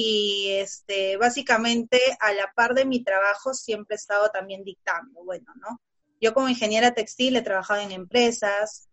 Y 0.00 0.52
este, 0.52 1.16
básicamente 1.16 2.00
a 2.20 2.32
la 2.32 2.52
par 2.54 2.72
de 2.74 2.84
mi 2.84 3.02
trabajo 3.02 3.52
siempre 3.52 3.96
he 3.96 3.98
estado 3.98 4.28
también 4.28 4.62
dictando, 4.62 5.24
bueno, 5.24 5.52
¿no? 5.56 5.80
Yo 6.20 6.32
como 6.34 6.48
ingeniera 6.48 6.94
textil 6.94 7.34
he 7.34 7.42
trabajado 7.42 7.80
en 7.80 7.90
empresas 7.90 8.88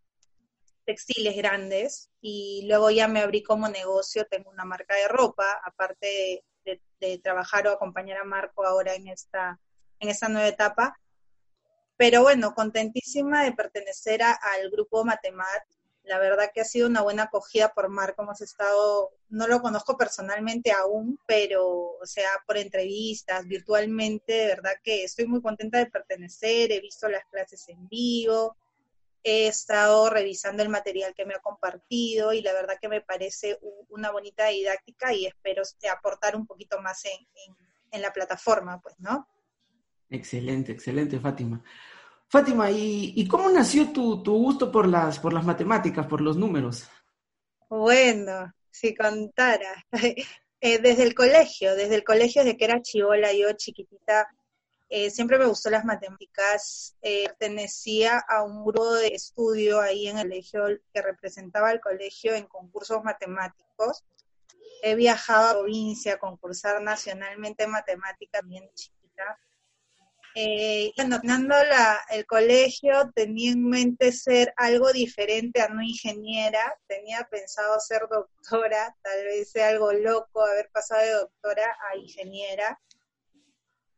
textiles 0.84 1.38
grandes 1.38 2.10
y 2.22 2.66
luego 2.68 2.90
ya 2.90 3.08
me 3.08 3.20
abrí 3.20 3.44
como 3.44 3.70
negocio, 3.70 4.26
tengo 4.26 4.50
una 4.50 4.66
marca 4.66 4.96
de 4.96 5.08
ropa, 5.08 5.62
aparte 5.64 6.44
de, 6.66 7.20
trabajar 7.20 7.68
o 7.68 7.72
acompañar 7.72 8.18
a 8.18 8.24
Marco 8.24 8.66
ahora 8.66 8.96
en 8.96 9.08
esta, 9.08 9.60
en 10.00 10.10
esta 10.10 10.28
nueva 10.28 10.48
etapa, 10.48 11.00
pero 11.98 12.24
bueno, 12.24 12.56
contentísima 12.56 13.44
de 13.44 13.52
pertenecer 13.52 14.24
al 14.24 14.72
grupo 14.72 15.06
Matemat. 15.06 15.62
La 16.06 16.20
verdad 16.20 16.52
que 16.54 16.62
ha 16.62 16.66
sido 16.66 16.88
una 16.88 17.02
buena 17.02 17.24
acogida 17.24 17.74
por 17.74 17.90
Marco. 17.90 18.24
Hemos 18.24 18.42
estado, 18.42 19.12
no 19.30 19.48
lo 19.48 19.62
conozco 19.62 19.98
personalmente 19.98 20.72
aún, 20.72 21.20
pero, 21.26 21.66
o 21.66 22.06
sea, 22.06 22.30
por 22.46 22.58
entrevistas, 22.58 23.46
virtualmente, 23.48 24.34
de 24.34 24.48
verdad 24.48 24.74
que 24.84 25.04
estoy 25.04 25.28
muy 25.28 25.42
contenta 25.42 25.80
de 25.80 25.88
pertenecer. 25.88 26.72
He 26.72 26.80
visto 26.80 27.10
las 27.10 27.26
clases 27.26 27.68
en 27.70 27.88
vivo, 27.88 28.56
he 29.24 29.48
estado 29.48 30.10
revisando 30.10 30.62
el 30.62 30.70
material 30.70 31.16
que 31.16 31.26
me 31.26 31.34
ha 31.34 31.40
compartido 31.40 32.32
y 32.32 32.42
la 32.42 32.54
verdad 32.54 32.78
que 32.80 32.88
me 32.88 33.02
parece 33.02 33.58
una 33.90 34.12
bonita 34.12 34.48
didáctica 34.48 35.14
y 35.14 35.26
espero 35.26 35.64
aportar 35.92 36.36
un 36.36 36.46
poquito 36.46 36.80
más 36.80 37.04
en, 37.06 37.56
en 37.92 38.02
la 38.02 38.14
plataforma, 38.14 38.80
pues, 38.80 38.96
¿no? 39.00 39.28
Excelente, 40.12 40.72
excelente, 40.72 41.20
Fátima. 41.20 41.64
Fátima, 42.36 42.70
¿y, 42.70 43.26
cómo 43.30 43.50
nació 43.50 43.94
tu, 43.94 44.22
gusto 44.22 44.70
por 44.70 44.90
las, 44.90 45.20
por 45.20 45.32
las 45.32 45.46
matemáticas, 45.46 46.06
por 46.06 46.20
los 46.20 46.36
números? 46.36 46.86
Bueno, 47.70 48.54
si 48.70 48.94
contara. 48.94 49.86
Eh, 50.62 50.80
desde 50.80 51.04
el 51.04 51.14
colegio, 51.14 51.76
desde 51.76 51.96
el 51.96 52.04
colegio, 52.04 52.44
desde 52.44 52.58
que 52.58 52.66
era 52.66 52.82
chivola, 52.82 53.32
yo 53.34 53.52
chiquitita, 53.52 54.28
eh, 54.90 55.12
siempre 55.12 55.38
me 55.38 55.46
gustó 55.46 55.70
las 55.70 55.86
matemáticas. 55.86 56.96
Eh, 57.04 57.26
pertenecía 57.28 58.18
a 58.28 58.42
un 58.42 58.66
grupo 58.66 58.96
de 58.96 59.10
estudio 59.10 59.80
ahí 59.80 60.08
en 60.08 60.18
el 60.18 60.30
colegio 60.30 60.64
que 60.92 61.02
representaba 61.04 61.70
al 61.70 61.82
colegio 61.82 62.34
en 62.34 62.48
concursos 62.48 63.04
matemáticos. 63.04 64.04
He 64.82 64.96
viajado 64.96 65.50
a 65.50 65.54
provincia 65.62 66.14
a 66.16 66.20
concursar 66.20 66.82
nacionalmente 66.82 67.66
en 67.66 67.72
matemáticas 67.72 68.42
bien 68.44 68.68
chiquita 68.74 69.38
eh, 70.38 70.92
bueno, 70.98 71.22
la, 71.24 72.02
el 72.10 72.26
colegio 72.26 73.10
tenía 73.16 73.54
en 73.54 73.64
mente 73.64 74.12
ser 74.12 74.54
algo 74.58 74.92
diferente 74.92 75.62
a 75.62 75.70
no 75.70 75.82
ingeniera, 75.82 76.78
tenía 76.88 77.26
pensado 77.32 77.80
ser 77.80 78.02
doctora, 78.12 78.94
tal 79.02 79.24
vez 79.24 79.50
sea 79.52 79.70
algo 79.70 79.94
loco 79.94 80.46
haber 80.46 80.70
pasado 80.72 81.02
de 81.02 81.12
doctora 81.12 81.78
a 81.90 81.98
ingeniera, 81.98 82.82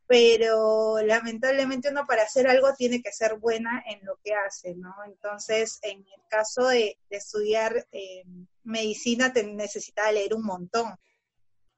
pero 0.06 1.00
lamentablemente 1.02 1.90
uno 1.90 2.06
para 2.06 2.22
hacer 2.22 2.46
algo 2.46 2.72
tiene 2.74 3.02
que 3.02 3.12
ser 3.12 3.34
buena 3.38 3.82
en 3.86 4.06
lo 4.06 4.20
que 4.22 4.32
hace, 4.32 4.76
¿no? 4.76 4.94
Entonces, 5.06 5.80
en 5.82 5.98
el 5.98 6.22
caso 6.30 6.68
de, 6.68 6.98
estudiar 7.10 7.84
eh, 7.90 8.22
medicina, 8.62 9.32
te 9.32 9.42
necesitaba 9.42 10.12
leer 10.12 10.34
un 10.34 10.44
montón 10.44 10.96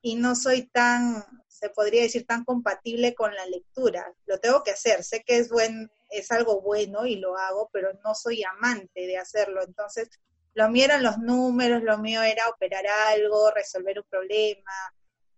y 0.03 0.15
no 0.15 0.35
soy 0.35 0.67
tan, 0.69 1.25
se 1.49 1.71
podría 1.71 2.03
decir, 2.03 2.27
tan 2.27 2.45
compatible 2.45 3.15
con 3.15 3.35
la 3.35 3.47
lectura. 3.47 4.15
Lo 4.27 4.39
tengo 4.39 4.63
que 4.63 4.71
hacer, 4.71 5.05
sé 5.05 5.23
que 5.25 5.39
es, 5.39 5.51
buen, 5.51 5.91
es 6.11 6.31
algo 6.31 6.61
bueno 6.61 7.07
y 7.07 7.17
lo 7.17 7.37
hago, 7.37 7.69
pero 7.73 7.93
no 8.05 8.15
soy 8.15 8.43
amante 8.43 9.07
de 9.07 9.19
hacerlo. 9.19 9.63
Entonces, 9.63 10.09
lo 10.55 10.69
mío 10.71 10.87
eran 10.87 11.03
los 11.03 11.19
números, 11.19 11.83
lo 11.83 11.99
mío 11.99 12.23
era 12.23 12.49
operar 12.49 12.87
algo, 12.87 13.51
resolver 13.51 13.99
un 13.99 14.07
problema, 14.09 14.73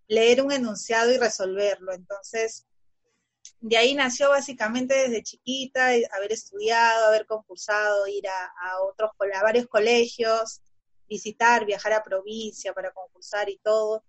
leer 0.08 0.42
un 0.42 0.52
enunciado 0.52 1.10
y 1.12 1.18
resolverlo. 1.18 1.92
Entonces, 1.92 2.66
de 3.60 3.76
ahí 3.76 3.94
nació 3.94 4.30
básicamente 4.30 4.94
desde 4.94 5.22
chiquita, 5.22 5.88
haber 6.12 6.32
estudiado, 6.32 7.06
haber 7.06 7.26
concursado, 7.26 8.06
ir 8.06 8.26
a, 8.28 8.44
a 8.44 8.82
otros, 8.82 9.10
a 9.34 9.42
varios 9.42 9.66
colegios, 9.66 10.60
visitar, 11.08 11.66
viajar 11.66 11.92
a 11.92 12.02
provincia 12.02 12.72
para 12.72 12.92
concursar 12.92 13.48
y 13.50 13.58
todo. 13.58 14.04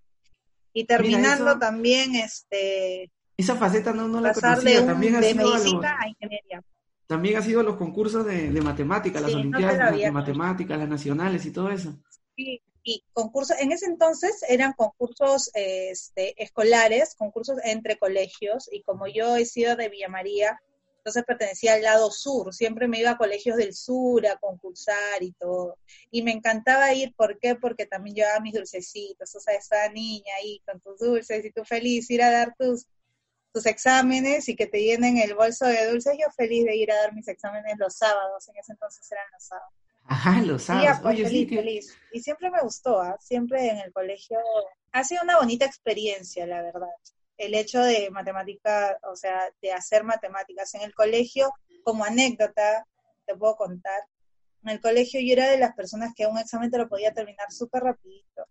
Y 0.74 0.86
terminando 0.86 1.58
también, 1.60 2.16
este... 2.16 3.12
Esa 3.38 3.56
faceta 3.56 3.94
no, 3.94 4.08
no 4.08 4.22
la 4.22 4.34
conocía, 4.34 4.82
de, 4.82 4.88
también 4.88 5.16
ha 5.16 5.20
de 5.20 5.32
sido 5.32 5.50
medicina 5.50 5.98
a, 6.00 6.08
ingeniería. 6.08 6.64
También 7.08 7.38
ha 7.38 7.42
sido 7.42 7.64
los 7.64 7.78
concursos 7.78 8.26
de, 8.26 8.52
de 8.52 8.62
matemáticas, 8.62 9.22
las 9.22 9.34
olimpiadas 9.34 9.96
de 9.96 10.12
matemáticas, 10.12 10.78
las 10.78 10.90
nacionales 10.90 11.46
y 11.46 11.52
todo 11.52 11.70
eso. 11.70 11.98
Sí, 12.36 12.62
y 12.84 13.04
concursos, 13.14 13.58
en 13.60 13.72
ese 13.72 13.86
entonces 13.86 14.44
eran 14.48 14.74
concursos 14.74 15.50
este, 15.54 16.42
escolares, 16.42 17.16
concursos 17.16 17.58
entre 17.64 17.98
colegios, 17.98 18.70
y 18.72 18.84
como 18.84 19.08
yo 19.08 19.38
he 19.38 19.46
sido 19.46 19.76
de 19.76 19.90
Villa 19.90 20.10
María, 20.10 20.60
entonces 21.04 21.26
pertenecía 21.26 21.74
al 21.74 21.82
lado 21.82 22.10
sur, 22.12 22.54
siempre 22.54 22.88
me 22.88 22.98
iba 22.98 23.10
a 23.12 23.18
colegios 23.18 23.58
del 23.58 23.74
sur 23.74 24.26
a 24.26 24.38
concursar 24.38 25.22
y 25.22 25.34
todo. 25.34 25.78
Y 26.10 26.24
me 26.24 26.32
encantaba 26.32 26.94
ir, 26.94 27.14
¿por 27.14 27.38
qué? 27.40 27.56
Porque 27.56 27.86
también 27.86 28.16
llevaba 28.16 28.40
mis 28.40 28.54
dulcecitos, 28.54 29.36
o 29.36 29.40
sea, 29.42 29.54
esa 29.54 29.90
niña 29.90 30.34
ahí 30.40 30.62
con 30.66 30.80
tus 30.80 31.00
dulces 31.00 31.44
y 31.44 31.52
tú 31.52 31.66
feliz 31.66 32.10
ir 32.10 32.24
a 32.24 32.32
dar 32.32 32.56
tus, 32.58 32.88
tus 33.52 33.66
exámenes 33.66 34.48
y 34.48 34.56
que 34.56 34.66
te 34.66 34.82
llenen 34.82 35.18
el 35.18 35.36
bolso 35.36 35.66
de 35.66 35.92
dulces, 35.92 36.14
yo 36.18 36.32
feliz 36.38 36.64
de 36.64 36.78
ir 36.78 36.90
a 36.90 36.96
dar 36.96 37.14
mis 37.14 37.28
exámenes 37.28 37.76
los 37.78 37.98
sábados, 37.98 38.48
en 38.48 38.56
ese 38.56 38.72
entonces 38.72 39.12
eran 39.12 39.26
los 39.34 39.44
sábados. 39.44 39.74
Ajá, 40.06 40.42
los 40.42 40.64
sábados. 40.64 41.00
Pues, 41.02 41.22
feliz, 41.22 41.50
feliz. 41.50 41.98
Y 42.14 42.22
siempre 42.22 42.50
me 42.50 42.62
gustó, 42.62 43.02
¿ah? 43.02 43.18
siempre 43.20 43.68
en 43.68 43.80
el 43.80 43.92
colegio. 43.92 44.40
Ha 44.94 45.04
sido 45.04 45.22
una 45.24 45.38
bonita 45.38 45.66
experiencia, 45.66 46.48
la 46.48 46.62
verdad 46.62 46.88
el 47.46 47.56
hecho 47.56 47.82
de 47.82 48.10
matemática, 48.12 48.98
o 49.04 49.16
sea, 49.16 49.50
de 49.62 49.72
hacer 49.72 50.04
matemáticas 50.04 50.74
en 50.76 50.82
el 50.82 50.94
colegio, 50.94 51.52
como 51.84 52.06
anécdota, 52.06 52.86
te 53.26 53.36
puedo 53.36 53.56
contar, 53.56 54.02
en 54.64 54.70
el 54.70 54.82
colegio 54.82 55.20
yo 55.20 55.34
era 55.34 55.50
de 55.50 55.58
las 55.58 55.74
personas 55.76 56.14
que 56.16 56.26
un 56.26 56.38
examen 56.38 56.72
te 56.72 56.78
lo 56.78 56.88
podía 56.88 57.14
terminar 57.14 57.52
súper 57.52 57.84
rapidito. 57.84 58.46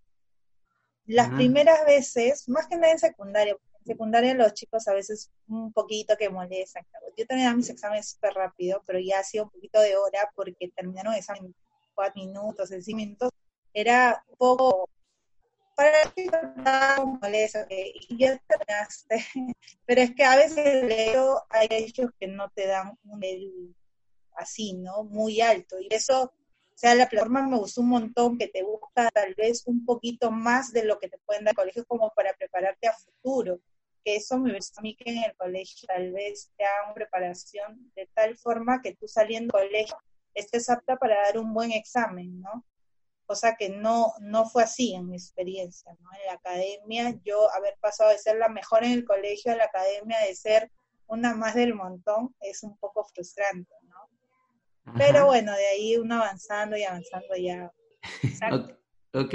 Las 1.07 1.31
primeras 1.31 1.85
veces, 1.87 2.49
más 2.49 2.67
que 2.67 2.77
nada 2.77 2.93
en 2.93 2.99
secundaria, 2.99 3.57
en 3.81 3.85
secundaria 3.87 4.35
los 4.35 4.53
chicos 4.55 4.87
a 4.87 4.93
veces 4.93 5.31
un 5.49 5.73
poquito 5.73 6.15
que 6.17 6.29
molestan. 6.29 6.87
Yo 7.17 7.27
terminaba 7.27 7.57
mis 7.57 7.71
exámenes 7.71 8.11
súper 8.11 8.35
rápido, 8.35 8.83
pero 8.87 9.01
ya 9.01 9.21
hacía 9.21 9.43
un 9.43 9.51
poquito 9.51 9.81
de 9.81 9.97
hora 9.97 10.31
porque 10.37 10.71
terminaron 10.77 11.15
examen 11.15 11.47
en 11.47 11.55
cuatro 11.95 12.23
minutos, 12.23 12.71
en 12.71 12.83
cinco 12.83 12.97
minutos. 12.99 13.31
Era 13.73 14.23
un 14.29 14.37
poco 14.37 14.89
para 15.75 16.03
ti 16.15 16.27
molesta 17.21 17.67
y 17.71 18.17
ya 18.17 18.39
terminaste, 18.47 19.25
pero 19.87 20.01
es 20.01 20.15
que 20.15 20.25
a 20.25 20.37
veces 20.37 20.85
leo, 20.85 21.43
hay 21.51 21.69
ellos 21.71 22.11
que 22.19 22.27
no 22.27 22.51
te 22.51 22.67
dan 22.67 22.99
un 23.05 23.21
nivel 23.21 23.75
así, 24.35 24.75
¿no? 24.75 25.05
Muy 25.05 25.41
alto, 25.41 25.77
y 25.81 25.89
eso, 25.91 26.25
o 26.25 26.79
sea, 26.79 26.95
la 26.95 27.09
plataforma 27.09 27.47
me 27.47 27.59
gustó 27.59 27.81
un 27.81 27.91
montón, 27.91 28.39
que 28.39 28.49
te 28.49 28.63
busca 28.63 29.11
tal 29.11 29.35
vez 29.35 29.67
un 29.67 29.85
poquito 29.85 30.31
más 30.31 30.73
de 30.73 30.85
lo 30.85 30.99
que 30.99 31.09
te 31.09 31.19
pueden 31.19 31.45
dar 31.45 31.53
en 31.53 31.59
el 31.59 31.63
colegio 31.63 31.87
como 31.87 32.13
para 32.15 32.33
prepararte 32.35 32.89
a 32.89 32.95
futuro, 32.95 33.61
que 34.05 34.17
eso 34.17 34.39
me 34.39 34.55
gusta 34.55 34.81
a 34.81 34.83
mí 34.83 34.97
que 34.97 35.11
en 35.11 35.25
el 35.25 35.37
colegio 35.37 35.87
tal 35.87 36.13
vez 36.13 36.51
te 36.57 36.65
hagan 36.65 36.95
preparación 36.95 37.93
de 37.95 38.09
tal 38.15 38.37
forma 38.37 38.83
que 38.83 38.97
tú 38.97 39.07
saliendo 39.07 39.57
del 39.59 39.69
colegio 39.69 39.97
estés 40.35 40.69
apta 40.71 40.97
para 40.97 41.23
dar 41.23 41.39
un 41.39 41.53
buen 41.53 41.73
examen, 41.73 42.41
¿no? 42.41 42.65
Cosa 43.33 43.57
que 43.59 43.71
no, 43.71 44.13
no 44.21 44.45
fue 44.45 44.65
así 44.65 44.93
en 44.93 45.09
mi 45.09 45.17
experiencia, 45.17 45.97
¿no? 46.03 46.11
En 46.21 46.27
la 46.27 46.35
academia, 46.35 47.19
yo 47.25 47.51
haber 47.55 47.79
pasado 47.81 48.11
de 48.11 48.19
ser 48.19 48.37
la 48.37 48.51
mejor 48.51 48.85
en 48.85 48.93
el 48.93 49.07
colegio 49.07 49.53
a 49.53 49.57
la 49.57 49.65
academia, 49.65 50.19
de 50.29 50.35
ser 50.35 50.71
una 51.07 51.35
más 51.35 51.55
del 51.55 51.73
montón, 51.73 52.35
es 52.41 52.63
un 52.63 52.77
poco 52.77 53.05
frustrante, 53.05 53.73
¿no? 53.85 54.93
Pero 54.99 55.25
bueno, 55.25 55.51
de 55.53 55.67
ahí 55.67 55.97
uno 55.97 56.17
avanzando 56.17 56.77
y 56.77 56.83
avanzando 56.83 57.35
ya. 57.37 57.73
ok. 59.15 59.35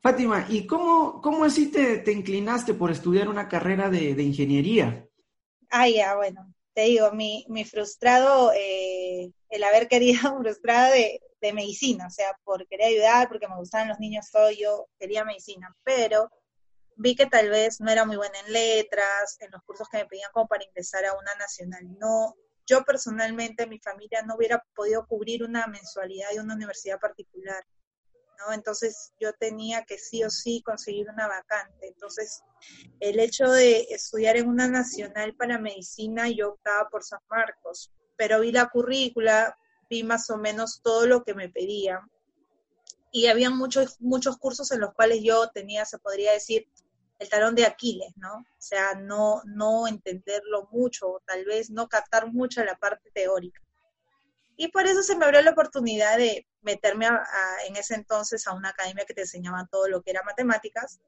Fátima, 0.00 0.46
¿y 0.48 0.64
cómo, 0.64 1.20
cómo 1.20 1.42
así 1.42 1.72
te, 1.72 1.98
te 1.98 2.12
inclinaste 2.12 2.72
por 2.72 2.92
estudiar 2.92 3.28
una 3.28 3.48
carrera 3.48 3.90
de, 3.90 4.14
de 4.14 4.22
ingeniería? 4.22 5.08
Ah, 5.70 5.88
ya, 5.88 6.14
bueno, 6.14 6.54
te 6.72 6.82
digo, 6.82 7.10
mi, 7.10 7.44
mi 7.48 7.64
frustrado, 7.64 8.52
eh, 8.52 8.87
el 9.50 9.64
haber 9.64 9.88
querido 9.88 10.20
frustrada 10.42 10.90
de, 10.90 11.20
de, 11.40 11.52
medicina, 11.52 12.06
o 12.06 12.10
sea, 12.10 12.38
por 12.44 12.66
querer 12.68 12.88
ayudar, 12.88 13.28
porque 13.28 13.48
me 13.48 13.56
gustaban 13.56 13.88
los 13.88 13.98
niños, 13.98 14.30
todo 14.30 14.50
yo 14.50 14.88
quería 14.98 15.24
medicina, 15.24 15.74
pero 15.84 16.30
vi 16.98 17.14
que 17.14 17.26
tal 17.26 17.48
vez 17.48 17.80
no 17.80 17.90
era 17.90 18.04
muy 18.04 18.16
buena 18.16 18.38
en 18.40 18.52
letras, 18.52 19.36
en 19.40 19.50
los 19.52 19.62
cursos 19.62 19.88
que 19.88 19.98
me 19.98 20.06
pedían 20.06 20.30
como 20.32 20.48
para 20.48 20.64
ingresar 20.64 21.04
a 21.06 21.14
una 21.14 21.34
nacional. 21.36 21.82
No, 21.98 22.34
yo 22.66 22.84
personalmente, 22.84 23.66
mi 23.66 23.78
familia 23.78 24.22
no 24.22 24.34
hubiera 24.36 24.62
podido 24.74 25.06
cubrir 25.06 25.44
una 25.44 25.66
mensualidad 25.68 26.30
de 26.30 26.40
una 26.40 26.54
universidad 26.54 26.98
particular. 26.98 27.64
¿no? 28.38 28.52
Entonces 28.52 29.12
yo 29.20 29.32
tenía 29.32 29.84
que 29.84 29.98
sí 29.98 30.22
o 30.24 30.30
sí 30.30 30.60
conseguir 30.64 31.08
una 31.08 31.28
vacante. 31.28 31.88
Entonces, 31.88 32.42
el 33.00 33.20
hecho 33.20 33.50
de 33.50 33.86
estudiar 33.90 34.36
en 34.36 34.48
una 34.48 34.68
nacional 34.68 35.34
para 35.36 35.58
medicina, 35.58 36.28
yo 36.28 36.50
optaba 36.50 36.88
por 36.90 37.04
San 37.04 37.20
Marcos, 37.30 37.92
pero 38.18 38.40
vi 38.40 38.52
la 38.52 38.68
currícula, 38.68 39.56
vi 39.88 40.02
más 40.02 40.28
o 40.28 40.36
menos 40.36 40.82
todo 40.82 41.06
lo 41.06 41.24
que 41.24 41.32
me 41.32 41.48
pedían. 41.48 42.00
Y 43.10 43.28
había 43.28 43.48
muchos, 43.48 43.98
muchos 44.00 44.36
cursos 44.36 44.70
en 44.72 44.80
los 44.80 44.92
cuales 44.92 45.22
yo 45.22 45.48
tenía, 45.48 45.86
se 45.86 45.98
podría 45.98 46.32
decir, 46.32 46.68
el 47.18 47.28
talón 47.28 47.54
de 47.54 47.64
Aquiles, 47.64 48.12
¿no? 48.16 48.34
O 48.34 48.46
sea, 48.58 48.94
no, 48.94 49.40
no 49.46 49.88
entenderlo 49.88 50.68
mucho, 50.70 51.22
tal 51.26 51.44
vez 51.44 51.70
no 51.70 51.88
captar 51.88 52.30
mucho 52.32 52.62
la 52.64 52.76
parte 52.76 53.10
teórica. 53.12 53.60
Y 54.56 54.68
por 54.68 54.86
eso 54.86 55.02
se 55.02 55.16
me 55.16 55.24
abrió 55.24 55.40
la 55.42 55.52
oportunidad 55.52 56.18
de 56.18 56.46
meterme 56.62 57.06
en 57.66 57.76
ese 57.76 57.94
entonces 57.94 58.46
a 58.46 58.54
una 58.54 58.70
academia 58.70 59.04
que 59.04 59.14
te 59.14 59.22
enseñaba 59.22 59.68
todo 59.70 59.88
lo 59.88 60.02
que 60.02 60.10
era 60.10 60.22
matemáticas. 60.24 61.00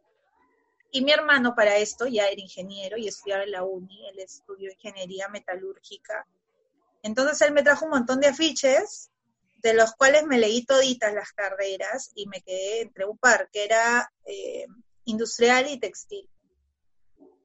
Y 0.93 1.03
mi 1.03 1.13
hermano 1.13 1.55
para 1.55 1.77
esto 1.77 2.07
ya 2.07 2.29
era 2.29 2.41
ingeniero 2.41 2.97
y 2.97 3.09
estudiaba 3.09 3.45
en 3.45 3.53
la 3.53 3.65
uni, 3.65 4.09
él 4.09 4.19
estudió 4.21 4.71
ingeniería 4.71 5.29
metalúrgica. 5.29 6.27
Entonces 7.03 7.41
él 7.43 7.53
me 7.53 7.63
trajo 7.63 7.87
un 7.87 7.93
montón 7.93 8.21
de 8.21 8.29
afiches, 8.29 9.11
de 9.63 9.75
los 9.75 9.93
cuales 9.95 10.25
me 10.27 10.39
leí 10.39 10.65
toditas 10.65 11.13
las 11.13 11.33
carreras 11.33 12.11
y 12.15 12.27
me 12.27 12.41
quedé 12.43 12.83
entre 12.83 13.05
un 13.05 13.19
par, 13.19 13.49
que 13.53 13.65
era 13.65 14.11
eh, 14.25 14.67
industrial 15.05 15.69
y 15.69 15.79
textil. 15.79 16.29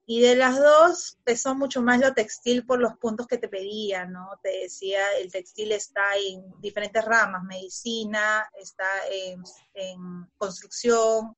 Y 0.07 0.21
de 0.21 0.35
las 0.35 0.59
dos 0.59 1.17
pesó 1.23 1.55
mucho 1.55 1.81
más 1.81 1.99
lo 1.99 2.13
textil 2.13 2.63
por 2.63 2.79
los 2.79 2.95
puntos 2.97 3.25
que 3.25 3.39
te 3.39 3.47
pedía, 3.47 4.05
¿no? 4.05 4.39
Te 4.43 4.49
decía, 4.61 5.01
el 5.19 5.31
textil 5.31 5.71
está 5.71 6.03
en 6.15 6.43
diferentes 6.61 7.03
ramas, 7.03 7.43
medicina, 7.43 8.47
está 8.59 8.87
en, 9.09 9.41
construcción, 10.37 11.35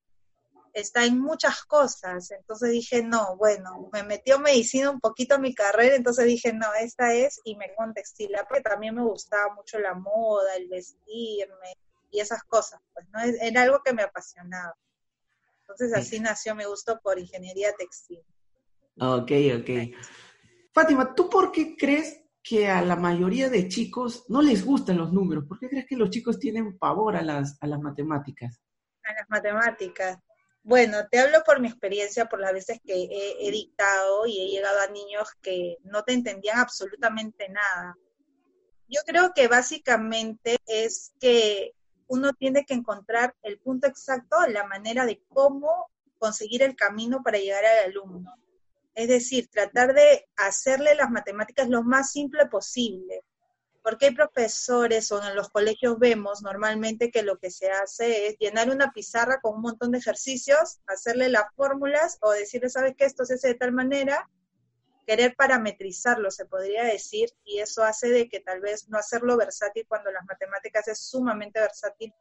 está 0.80 1.06
en 1.06 1.20
muchas 1.20 1.64
cosas. 1.64 2.32
Entonces 2.32 2.72
dije, 2.72 3.04
no, 3.04 3.36
bueno, 3.38 3.90
me 3.92 4.04
metió 4.04 4.40
medicina 4.40 4.90
un 4.90 5.00
poquito 5.00 5.36
en 5.36 5.42
mi 5.42 5.54
carrera, 5.54 5.96
entonces 5.96 6.26
dije, 6.26 6.54
no, 6.54 6.68
esta 6.80 7.14
es, 7.14 7.42
y 7.44 7.56
me 7.56 7.74
con 7.76 7.94
textil, 7.94 8.32
porque 8.48 8.62
también 8.62 8.96
me 8.96 9.04
gustaba 9.04 9.54
mucho 9.56 9.80
la 9.80 9.94
moda, 9.96 10.56
el 10.56 10.68
vestirme 10.68 11.76
y 12.12 12.20
esas 12.20 12.44
cosas, 12.44 12.80
pues, 12.94 13.08
¿no? 13.10 13.20
Era 13.42 13.64
algo 13.64 13.82
que 13.84 13.94
me 13.94 14.04
apasionaba. 14.04 14.76
Entonces 15.62 15.94
así 15.94 16.20
nació 16.20 16.56
mi 16.56 16.64
gusto 16.64 17.00
por 17.02 17.20
ingeniería 17.20 17.74
textil. 17.78 18.24
Ok, 19.00 19.32
ok. 19.60 19.70
Fátima, 20.74 21.14
¿tú 21.14 21.30
por 21.30 21.52
qué 21.52 21.76
crees 21.76 22.24
que 22.42 22.68
a 22.70 22.82
la 22.82 22.96
mayoría 22.96 23.50
de 23.50 23.68
chicos 23.68 24.26
no 24.30 24.42
les 24.42 24.64
gustan 24.64 24.98
los 24.98 25.12
números? 25.12 25.46
¿Por 25.46 25.60
qué 25.60 25.68
crees 25.68 25.86
que 25.86 25.98
los 25.98 26.10
chicos 26.10 26.40
tienen 26.40 26.78
pavor 26.78 27.18
a 27.18 27.22
las, 27.22 27.58
a 27.62 27.68
las 27.68 27.82
matemáticas? 27.82 28.62
A 29.04 29.14
las 29.14 29.30
matemáticas. 29.30 30.20
Bueno, 30.68 31.08
te 31.10 31.18
hablo 31.18 31.44
por 31.46 31.62
mi 31.62 31.70
experiencia, 31.70 32.26
por 32.26 32.42
las 32.42 32.52
veces 32.52 32.82
que 32.86 33.08
he, 33.40 33.52
dictado 33.52 34.28
y 34.28 34.38
he 34.42 34.48
llegado 34.50 34.82
a 34.82 34.88
niños 34.88 35.30
que 35.42 35.78
no 35.86 36.04
te 36.04 36.12
entendían 36.12 36.60
absolutamente 36.60 37.48
nada. 37.48 37.96
Yo 38.90 39.00
creo 39.06 39.32
que 39.34 39.48
básicamente 39.48 40.58
es 40.66 41.14
que 41.22 41.72
uno 42.08 42.34
tiene 42.34 42.66
que 42.66 42.74
encontrar 42.74 43.34
el 43.44 43.60
punto 43.60 43.88
exacto, 43.88 44.36
la 44.50 44.68
manera 44.68 45.06
de 45.06 45.24
cómo 45.30 45.90
conseguir 46.18 46.62
el 46.64 46.76
camino 46.76 47.24
para 47.24 47.38
llegar 47.38 47.64
al 47.64 47.86
alumno. 47.86 48.36
Es 48.94 49.08
decir, 49.08 49.48
tratar 49.48 49.94
de 49.94 50.28
hacerle 50.36 50.96
las 50.96 51.10
matemáticas 51.10 51.70
lo 51.70 51.82
más 51.82 52.12
simple 52.12 52.46
posible. 52.48 53.24
Porque 53.88 54.08
hay 54.08 54.14
profesores 54.14 55.10
o 55.14 55.24
en 55.24 55.34
los 55.34 55.48
colegios 55.48 55.98
vemos 55.98 56.42
normalmente 56.42 57.10
que 57.10 57.24
lo 57.24 57.38
que 57.38 57.50
se 57.50 57.72
hace 57.72 58.28
es 58.28 58.38
llenar 58.38 58.70
una 58.70 58.92
pizarra 58.92 59.40
con 59.40 59.56
un 59.56 59.62
montón 59.62 59.94
de 59.94 60.00
ejercicios, 60.00 60.82
hacerle 60.88 61.30
las 61.30 61.46
fórmulas 61.56 62.18
o 62.20 62.32
decirle, 62.32 62.70
¿sabes 62.70 62.96
qué? 62.98 63.06
Esto 63.06 63.24
se 63.24 63.36
hace 63.36 63.48
de 63.48 63.56
tal 63.56 63.72
manera, 63.72 64.30
querer 65.06 65.38
parametrizarlo, 65.38 66.32
se 66.32 66.46
podría 66.46 66.84
decir, 66.84 67.30
y 67.46 67.60
eso 67.60 67.82
hace 67.82 68.10
de 68.10 68.28
que 68.28 68.42
tal 68.42 68.60
vez 68.60 68.90
no 68.90 68.98
hacerlo 68.98 69.38
versátil 69.38 69.86
cuando 69.88 70.12
las 70.12 70.26
matemáticas 70.26 70.86
es 70.90 71.00
sumamente 71.00 71.62
versátil. 71.62 72.14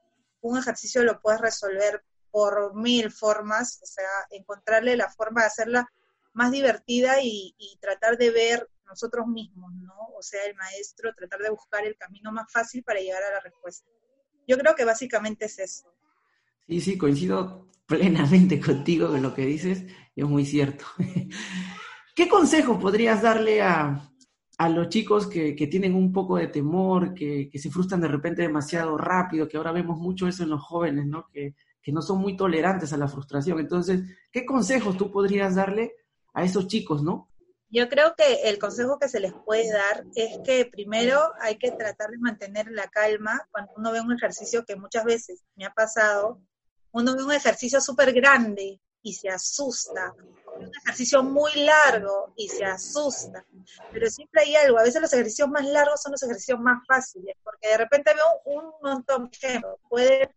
Un 0.43 0.59
ejercicio 0.59 1.03
lo 1.03 1.21
puedes 1.21 1.41
resolver 1.41 2.05
por 2.31 2.77
mil 2.77 3.11
formas, 3.11 3.81
o 3.83 3.87
sea, 3.87 4.09
encontrarle 4.31 4.97
la 4.97 5.11
forma 5.11 5.41
de 5.41 5.49
hacerla 5.49 5.93
más 6.33 6.53
divertida 6.53 7.17
y, 7.21 7.57
tratar 7.81 8.19
de 8.19 8.31
ver 8.31 8.69
nosotros 8.87 9.27
mismos, 9.27 9.73
¿no? 9.75 9.95
O 10.17 10.23
sea, 10.23 10.45
el 10.45 10.55
maestro, 10.55 11.13
tratar 11.15 11.41
de 11.41 11.51
buscar 11.51 11.85
el 11.85 11.97
camino 11.97 12.33
más 12.33 12.51
fácil 12.51 12.83
para 12.83 13.01
llegar 13.01 13.23
a 13.23 13.33
la 13.33 13.41
respuesta. 13.41 13.89
Yo 14.47 14.57
creo 14.57 14.75
que 14.75 14.85
básicamente 14.85 15.47
es 15.47 15.59
eso. 15.59 15.93
Sí, 16.67 16.81
sí, 16.81 16.99
coincido 16.99 17.69
plenamente 17.87 18.61
contigo 18.65 19.09
con 19.09 19.23
lo 19.23 19.35
que 19.35 19.47
dices, 19.47 19.85
es 20.15 20.25
muy 20.25 20.45
cierto. 20.45 20.85
¿Qué 22.15 22.29
consejo 22.29 22.79
podrías 22.79 23.23
darle 23.23 23.61
a, 23.61 24.11
a 24.59 24.69
los 24.69 24.89
chicos 24.89 25.27
que, 25.27 25.55
que, 25.55 25.67
tienen 25.67 25.95
un 25.95 26.13
poco 26.13 26.37
de 26.37 26.49
temor, 26.49 27.13
que, 27.13 27.51
que, 27.51 27.59
se 27.59 27.71
frustran 27.71 28.01
de 28.01 28.09
repente 28.09 28.43
demasiado 28.43 28.97
rápido, 28.97 29.47
que 29.47 29.59
ahora 29.59 29.73
vemos 29.73 29.99
mucho 29.99 30.27
eso 30.27 30.43
en 30.43 30.51
los 30.51 30.63
jóvenes, 30.63 31.07
¿no? 31.07 31.27
Que, 31.31 31.55
que 31.87 31.93
no 31.93 32.03
son 32.03 32.19
muy 32.19 32.37
tolerantes 32.37 32.93
a 32.93 32.97
la 32.97 33.07
frustración. 33.07 33.61
Entonces, 33.61 34.03
¿qué 34.33 34.45
consejos 34.45 34.97
tú 34.97 35.13
podrías 35.13 35.55
darle 35.55 35.93
a 36.35 36.43
esos 36.43 36.67
chicos, 36.67 37.05
¿no? 37.05 37.29
Yo 37.69 37.89
creo 37.89 38.15
que 38.17 38.49
el 38.49 38.59
consejo 38.59 38.99
que 38.99 39.09
se 39.09 39.21
les 39.21 39.33
puede 39.33 39.71
dar 39.71 40.05
es 40.15 40.39
que 40.45 40.67
primero 40.67 41.33
hay 41.41 41.59
que 41.59 41.73
tratar 41.73 42.11
de 42.11 42.19
mantener 42.19 42.71
la 42.71 42.89
calma 42.89 43.49
cuando 43.51 43.73
uno 43.77 43.93
ve 43.93 44.01
un 44.01 44.13
ejercicio 44.13 44.65
que 44.65 44.77
muchas 44.77 45.05
veces 45.05 45.43
me 45.57 45.67
ha 45.67 45.75
pasado, 45.75 46.41
uno 46.93 47.17
ve 47.17 47.25
un 47.25 47.33
ejercicio 47.33 47.81
súper 47.81 48.13
grande 48.13 48.81
y 49.03 49.15
se 49.15 49.29
asusta, 49.29 50.15
un 50.59 50.71
ejercicio 50.85 51.23
muy 51.23 51.53
largo 51.55 52.33
y 52.37 52.49
se 52.49 52.65
asusta, 52.65 53.45
pero 53.93 54.09
siempre 54.11 54.43
hay 54.43 54.57
algo, 54.57 54.79
a 54.79 54.85
veces 54.85 55.03
los 55.03 55.13
ejercicios 55.13 55.49
más 55.49 55.65
largos 55.65 56.01
son 56.01 56.13
los 56.13 56.23
ejercicios 56.23 56.59
más 56.61 56.85
fáciles, 56.87 57.37
porque 57.43 57.69
de 57.69 57.79
repente 57.79 58.15
veo 58.15 58.57
un 58.57 58.73
montón, 58.83 59.29
de 59.29 59.37
ejemplo, 59.37 59.79
puede 59.89 60.35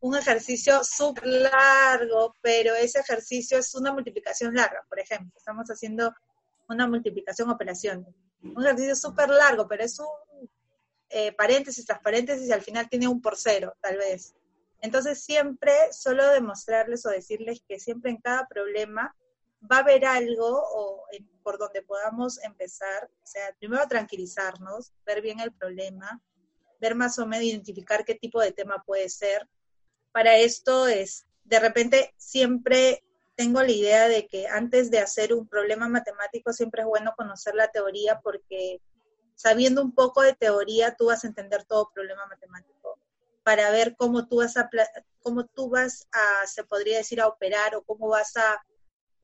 un 0.00 0.16
ejercicio 0.16 0.84
súper 0.84 1.26
largo, 1.26 2.34
pero 2.42 2.74
ese 2.74 3.00
ejercicio 3.00 3.58
es 3.58 3.74
una 3.74 3.92
multiplicación 3.92 4.54
larga, 4.54 4.84
por 4.88 5.00
ejemplo, 5.00 5.32
estamos 5.36 5.66
haciendo 5.68 6.14
una 6.68 6.86
multiplicación 6.86 7.50
operación. 7.50 8.06
Un 8.42 8.64
ejercicio 8.64 8.96
súper 8.96 9.28
largo, 9.28 9.66
pero 9.66 9.84
es 9.84 9.98
un 9.98 10.06
eh, 11.08 11.32
paréntesis 11.32 11.84
tras 11.84 12.00
paréntesis 12.00 12.48
y 12.48 12.52
al 12.52 12.62
final 12.62 12.88
tiene 12.88 13.08
un 13.08 13.20
por 13.20 13.36
cero, 13.36 13.74
tal 13.80 13.96
vez. 13.96 14.34
Entonces 14.80 15.22
siempre, 15.22 15.72
solo 15.92 16.28
demostrarles 16.28 17.06
o 17.06 17.10
decirles 17.10 17.62
que 17.66 17.80
siempre 17.80 18.10
en 18.10 18.20
cada 18.20 18.46
problema 18.46 19.16
va 19.70 19.76
a 19.76 19.80
haber 19.80 20.04
algo 20.04 20.62
o 20.74 21.04
por 21.42 21.58
donde 21.58 21.82
podamos 21.82 22.42
empezar, 22.42 23.08
o 23.22 23.26
sea, 23.26 23.54
primero 23.58 23.86
tranquilizarnos, 23.88 24.92
ver 25.04 25.22
bien 25.22 25.40
el 25.40 25.52
problema, 25.52 26.20
ver 26.80 26.94
más 26.94 27.18
o 27.18 27.26
menos, 27.26 27.46
identificar 27.46 28.04
qué 28.04 28.14
tipo 28.14 28.40
de 28.40 28.52
tema 28.52 28.82
puede 28.84 29.08
ser, 29.08 29.48
para 30.12 30.36
esto 30.36 30.88
es, 30.88 31.26
de 31.44 31.60
repente 31.60 32.14
siempre 32.16 33.04
tengo 33.36 33.62
la 33.62 33.70
idea 33.70 34.08
de 34.08 34.26
que 34.26 34.48
antes 34.48 34.90
de 34.90 34.98
hacer 34.98 35.34
un 35.34 35.46
problema 35.46 35.88
matemático 35.88 36.52
siempre 36.52 36.82
es 36.82 36.88
bueno 36.88 37.14
conocer 37.16 37.54
la 37.54 37.68
teoría 37.68 38.20
porque 38.20 38.80
sabiendo 39.34 39.82
un 39.82 39.94
poco 39.94 40.22
de 40.22 40.34
teoría 40.34 40.96
tú 40.96 41.06
vas 41.06 41.24
a 41.24 41.28
entender 41.28 41.64
todo 41.64 41.90
problema 41.94 42.26
matemático 42.26 42.98
para 43.44 43.70
ver 43.70 43.94
cómo 43.96 44.26
tú 44.26 44.38
vas 44.38 44.56
a 44.56 44.68
cómo 45.20 45.44
tú 45.46 45.68
vas 45.68 46.08
a 46.12 46.46
se 46.46 46.64
podría 46.64 46.98
decir 46.98 47.20
a 47.20 47.28
operar 47.28 47.76
o 47.76 47.82
cómo 47.82 48.08
vas 48.08 48.36
a 48.36 48.64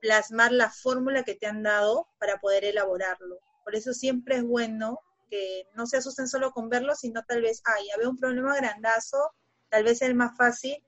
plasmar 0.02 0.52
la 0.52 0.68
fórmula 0.68 1.22
que 1.22 1.36
te 1.36 1.46
han 1.46 1.62
dado 1.62 2.08
para 2.18 2.38
poder 2.38 2.64
elaborarlo. 2.64 3.38
Por 3.64 3.76
eso 3.76 3.94
siempre 3.94 4.36
es 4.36 4.44
bueno 4.44 4.98
que 5.30 5.66
no 5.74 5.86
se 5.86 5.96
asusten 5.96 6.28
solo 6.28 6.50
con 6.50 6.68
verlo, 6.68 6.94
sino 6.96 7.22
tal 7.22 7.40
vez, 7.40 7.62
ah, 7.64 7.76
ya 7.88 7.96
veo 7.96 8.10
un 8.10 8.18
problema 8.18 8.56
grandazo, 8.56 9.32
tal 9.70 9.84
vez 9.84 10.02
el 10.02 10.14
más 10.14 10.36
fácil. 10.36 10.84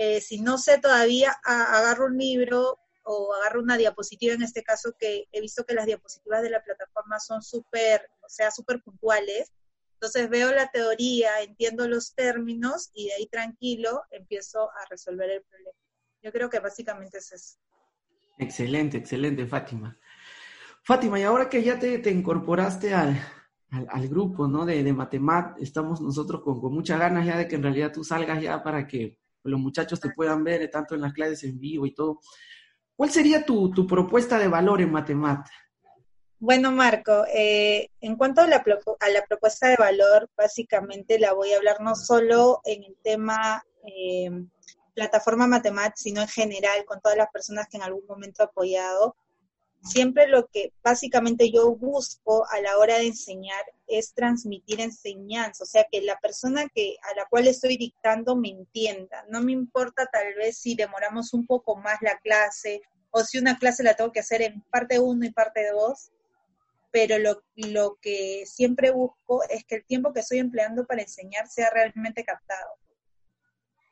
Eh, 0.00 0.20
si 0.20 0.40
no 0.40 0.58
sé 0.58 0.78
todavía, 0.78 1.36
agarro 1.42 2.06
un 2.06 2.16
libro 2.16 2.78
o 3.02 3.34
agarro 3.34 3.60
una 3.60 3.76
diapositiva 3.76 4.32
en 4.32 4.42
este 4.42 4.62
caso, 4.62 4.94
que 4.96 5.26
he 5.32 5.40
visto 5.40 5.64
que 5.64 5.74
las 5.74 5.86
diapositivas 5.86 6.40
de 6.40 6.50
la 6.50 6.62
plataforma 6.62 7.18
son 7.18 7.42
súper, 7.42 8.08
o 8.24 8.28
sea, 8.28 8.52
súper 8.52 8.80
puntuales. 8.80 9.52
Entonces 9.94 10.30
veo 10.30 10.52
la 10.52 10.70
teoría, 10.70 11.42
entiendo 11.42 11.88
los 11.88 12.14
términos 12.14 12.90
y 12.94 13.08
de 13.08 13.14
ahí 13.14 13.26
tranquilo 13.26 14.02
empiezo 14.12 14.70
a 14.70 14.84
resolver 14.88 15.30
el 15.30 15.42
problema. 15.42 15.76
Yo 16.22 16.30
creo 16.30 16.48
que 16.48 16.60
básicamente 16.60 17.18
es 17.18 17.32
eso. 17.32 17.58
Excelente, 18.38 18.98
excelente, 18.98 19.48
Fátima. 19.48 19.98
Fátima, 20.84 21.18
y 21.18 21.24
ahora 21.24 21.48
que 21.48 21.64
ya 21.64 21.76
te, 21.76 22.08
incorporaste 22.08 22.94
al, 22.94 23.18
grupo 24.08 24.46
¿no? 24.46 24.64
de, 24.64 24.84
de 24.84 24.94
estamos 25.58 26.00
nosotros 26.00 26.42
con, 26.42 26.60
con 26.60 26.72
muchas 26.72 27.00
ganas 27.00 27.26
ya 27.26 27.36
de 27.36 27.48
que 27.48 27.56
en 27.56 27.64
realidad 27.64 27.92
tú 27.92 28.04
salgas 28.04 28.40
ya 28.40 28.62
para 28.62 28.86
que 28.86 29.17
los 29.44 29.60
muchachos 29.60 30.00
te 30.00 30.10
puedan 30.10 30.44
ver 30.44 30.68
tanto 30.70 30.94
en 30.94 31.00
las 31.00 31.12
clases 31.12 31.44
en 31.44 31.58
vivo 31.58 31.86
y 31.86 31.94
todo. 31.94 32.20
¿Cuál 32.96 33.10
sería 33.10 33.44
tu, 33.44 33.72
propuesta 33.86 34.38
de 34.38 34.48
valor 34.48 34.80
en 34.80 34.90
Matemat? 34.90 35.46
Bueno, 36.40 36.72
Marco, 36.72 37.24
eh, 37.32 37.90
en 38.00 38.16
cuanto 38.16 38.40
a 38.40 38.46
la, 38.46 38.56
a 38.56 39.08
la, 39.08 39.24
propuesta 39.28 39.68
de 39.68 39.76
valor, 39.76 40.30
básicamente 40.36 41.18
la 41.18 41.32
voy 41.32 41.52
a 41.52 41.56
hablar 41.56 41.80
no 41.80 41.94
solo 41.94 42.60
en 42.64 42.84
el 42.84 42.96
tema 43.02 43.62
eh, 43.84 44.30
plataforma 44.94 45.46
Matemat, 45.46 45.92
sino 45.96 46.20
en 46.22 46.28
general 46.28 46.84
con 46.84 47.00
todas 47.00 47.16
las 47.16 47.30
personas 47.30 47.68
que 47.68 47.76
en 47.76 47.84
algún 47.84 48.04
momento 48.06 48.42
he 48.42 48.46
apoyado. 48.46 49.16
Siempre 49.82 50.26
lo 50.26 50.46
que 50.48 50.72
básicamente 50.82 51.50
yo 51.50 51.74
busco 51.76 52.46
a 52.50 52.60
la 52.60 52.78
hora 52.78 52.98
de 52.98 53.06
enseñar 53.06 53.64
es 53.86 54.12
transmitir 54.12 54.80
enseñanza, 54.80 55.64
o 55.64 55.66
sea, 55.66 55.86
que 55.90 56.02
la 56.02 56.18
persona 56.18 56.68
que 56.74 56.96
a 57.02 57.14
la 57.16 57.26
cual 57.26 57.46
estoy 57.46 57.76
dictando 57.76 58.36
me 58.36 58.50
entienda. 58.50 59.24
No 59.28 59.40
me 59.40 59.52
importa 59.52 60.06
tal 60.12 60.34
vez 60.34 60.58
si 60.58 60.74
demoramos 60.74 61.32
un 61.32 61.46
poco 61.46 61.76
más 61.76 62.02
la 62.02 62.18
clase 62.18 62.82
o 63.10 63.22
si 63.22 63.38
una 63.38 63.58
clase 63.58 63.82
la 63.82 63.94
tengo 63.94 64.12
que 64.12 64.20
hacer 64.20 64.42
en 64.42 64.60
parte 64.62 64.98
1 64.98 65.24
y 65.24 65.30
parte 65.30 65.70
2, 65.70 66.10
pero 66.90 67.18
lo, 67.18 67.42
lo 67.54 67.98
que 68.00 68.44
siempre 68.46 68.90
busco 68.90 69.42
es 69.48 69.64
que 69.64 69.76
el 69.76 69.86
tiempo 69.86 70.12
que 70.12 70.20
estoy 70.20 70.38
empleando 70.38 70.86
para 70.86 71.02
enseñar 71.02 71.48
sea 71.48 71.70
realmente 71.70 72.24
captado. 72.24 72.76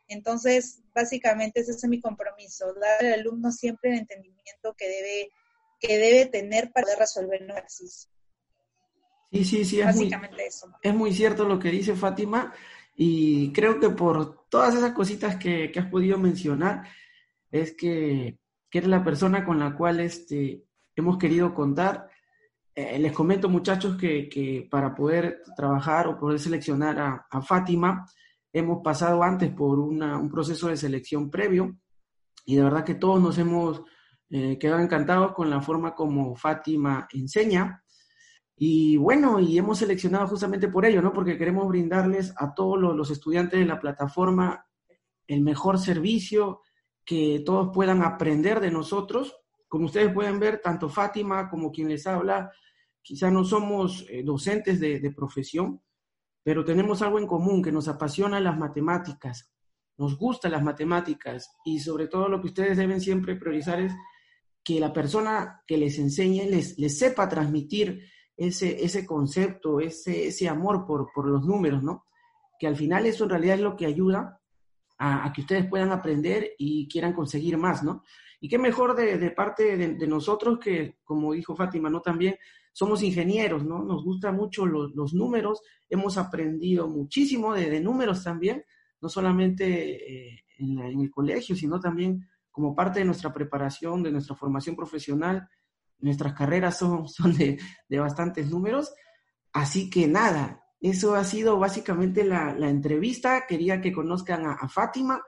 Entonces, 0.09 0.83
básicamente 0.95 1.61
ese 1.61 1.73
es 1.73 1.85
mi 1.85 2.01
compromiso, 2.01 2.75
dar 2.75 3.05
al 3.05 3.21
alumno 3.21 3.51
siempre 3.51 3.91
el 3.91 3.99
entendimiento 3.99 4.75
que 4.75 4.89
debe, 4.89 5.31
que 5.79 5.99
debe 5.99 6.27
tener 6.27 6.73
para 6.73 6.85
poder 6.85 6.99
resolver 6.99 7.43
el 7.43 7.51
ejercicio. 7.51 8.11
Sí, 9.33 9.45
sí, 9.45 9.65
sí, 9.65 9.81
es 9.81 9.87
básicamente 9.87 10.37
muy, 10.37 10.45
eso. 10.47 10.73
Es 10.83 10.95
muy 10.95 11.13
cierto 11.13 11.45
lo 11.45 11.59
que 11.59 11.71
dice 11.71 11.95
Fátima 11.95 12.53
y 12.97 13.53
creo 13.53 13.79
que 13.79 13.91
por 13.91 14.47
todas 14.49 14.75
esas 14.75 14.93
cositas 14.93 15.37
que, 15.37 15.73
has 15.77 15.87
podido 15.87 16.19
mencionar, 16.19 16.89
es 17.51 17.73
que, 17.77 18.39
que, 18.71 18.79
eres 18.79 18.91
la 18.91 19.05
persona 19.05 19.45
con 19.45 19.59
la 19.59 19.75
cual 19.77 20.01
este, 20.01 20.65
hemos 20.95 21.19
querido 21.19 21.53
contar. 21.55 22.09
Eh, 22.75 22.99
les 22.99 23.13
comento, 23.13 23.49
muchachos, 23.49 23.97
que, 23.97 24.29
que, 24.29 24.67
para 24.71 24.95
poder 24.95 25.43
trabajar 25.57 26.09
o 26.09 26.19
poder 26.19 26.39
seleccionar 26.39 26.99
a, 26.99 27.27
a 27.31 27.43
Fátima, 27.43 28.07
hemos 28.53 28.83
pasado 28.83 29.23
antes 29.23 29.51
por 29.51 29.79
un 29.79 30.31
proceso 30.31 30.69
de 30.69 30.77
selección 30.77 31.31
previo 31.31 31.77
y 32.47 32.57
de 32.57 32.63
verdad 32.63 32.85
que 32.85 32.95
todos 32.95 33.21
nos 33.21 33.37
hemos 33.37 33.83
eh, 34.29 34.59
quedado 34.59 34.81
encantados 34.81 35.33
con 35.33 35.49
la 35.51 35.61
forma 35.61 35.95
como 35.95 36.35
Fátima 36.35 37.07
enseña. 37.13 37.85
Y 38.57 38.97
bueno, 38.97 39.39
y 39.39 39.57
hemos 39.59 39.79
seleccionado 39.79 40.27
justamente 40.27 40.69
por 40.69 40.85
ello, 40.85 41.01
¿no? 41.01 41.13
Porque 41.13 41.39
queremos 41.39 41.69
brindarles 41.69 42.35
a 42.37 42.55
todos 42.55 42.81
los, 42.81 43.11
estudiantes 43.11 43.61
de 43.61 43.67
la 43.67 43.79
plataforma 43.79 44.67
el 45.27 45.43
mejor 45.43 45.79
servicio, 45.79 46.63
que 47.05 47.43
todos 47.45 47.71
puedan 47.73 48.03
aprender 48.03 48.61
de 48.61 48.71
nosotros. 48.71 49.37
Como 49.69 49.87
ustedes 49.87 50.13
pueden 50.13 50.41
ver, 50.41 50.61
tanto 50.61 50.89
Fátima 50.89 51.49
como 51.49 51.71
quien 51.71 51.89
les 51.89 52.07
habla, 52.07 52.51
quizá 53.03 53.31
no 53.31 53.45
somos 53.45 54.07
eh, 54.09 54.23
docentes 54.25 54.81
de, 54.81 55.01
de 55.01 55.11
profesión, 55.13 55.83
pero 56.43 56.65
tenemos 56.65 57.03
algo 57.03 57.19
en 57.19 57.27
común, 57.27 57.63
que 57.63 57.73
nos 57.73 57.89
apasiona 57.89 58.41
las 58.41 58.57
matemáticas, 58.57 59.53
nos 59.99 60.17
gustan 60.17 60.53
las 60.53 60.63
matemáticas 60.63 61.51
y 61.65 61.79
sobre 61.79 62.09
todo 62.09 62.29
lo 62.29 62.41
que 62.41 62.49
ustedes 62.49 62.77
deben 62.77 63.01
siempre 63.01 63.37
priorizar 63.37 63.81
es 63.81 63.93
que 64.67 64.81
la 64.81 64.93
persona 64.93 65.63
que 65.65 65.79
les 65.79 65.97
enseñe 66.01 66.51
les, 66.51 66.77
les 66.77 66.99
sepa 66.99 67.29
transmitir 67.29 68.03
ese, 68.37 68.85
ese 68.85 69.07
concepto, 69.07 69.79
ese, 69.79 70.27
ese 70.27 70.49
amor 70.49 70.85
por, 70.85 71.13
por 71.15 71.29
los 71.29 71.45
números, 71.45 71.85
¿no? 71.85 72.07
Que 72.59 72.67
al 72.67 72.75
final 72.75 73.07
eso 73.07 73.23
en 73.23 73.31
realidad 73.31 73.55
es 73.55 73.61
lo 73.61 73.77
que 73.77 73.87
ayuda 73.87 74.41
a, 74.99 75.33
que 75.33 75.43
ustedes 75.43 75.67
puedan 75.67 75.93
aprender 75.93 76.51
y 76.59 76.89
quieran 76.89 77.13
conseguir 77.13 77.57
más, 77.59 77.85
¿no? 77.85 78.03
Y 78.41 78.49
qué 78.49 78.59
mejor 78.59 78.97
de, 78.97 79.19
de 79.19 79.31
parte 79.31 79.77
de, 79.77 79.95
de, 79.95 80.07
nosotros 80.09 80.59
que, 80.59 80.97
como 81.05 81.33
dijo 81.33 81.55
Fátima, 81.55 81.89
¿no? 81.89 82.01
También 82.01 82.37
somos 82.73 83.05
ingenieros, 83.05 83.65
¿no? 83.65 83.85
Nos 83.85 84.03
gustan 84.03 84.35
mucho 84.35 84.67
los, 84.67 85.15
números, 85.15 85.63
hemos 85.89 86.19
aprendido 86.19 86.89
muchísimo 86.89 87.55
de, 87.55 87.81
números 87.81 88.25
también, 88.25 88.65
no 89.01 89.09
solamente 89.09 90.33
eh, 90.35 90.45
en, 90.59 91.01
el 91.01 91.11
colegio, 91.13 91.55
sino 91.55 91.79
también 91.79 92.29
como 92.57 92.75
parte 92.75 93.01
de 93.01 93.05
nuestra 93.05 93.35
preparación, 93.35 94.03
de 94.03 94.11
nuestra 94.11 94.35
formación 94.35 94.75
profesional. 94.75 95.47
Nuestras 95.99 96.33
carreras 96.33 96.79
son, 96.79 97.07
son 97.09 97.37
de, 97.37 97.59
bastantes 97.91 98.51
números. 98.51 98.95
Así 99.53 99.91
que 99.91 100.09
nada, 100.09 100.65
eso 100.81 101.15
ha 101.15 101.25
sido 101.25 101.59
básicamente 101.59 102.25
la, 102.25 102.57
entrevista. 102.69 103.45
Quería 103.47 103.81
que 103.83 103.93
conozcan 103.93 104.47
a 104.47 104.69
Fátima 104.69 105.23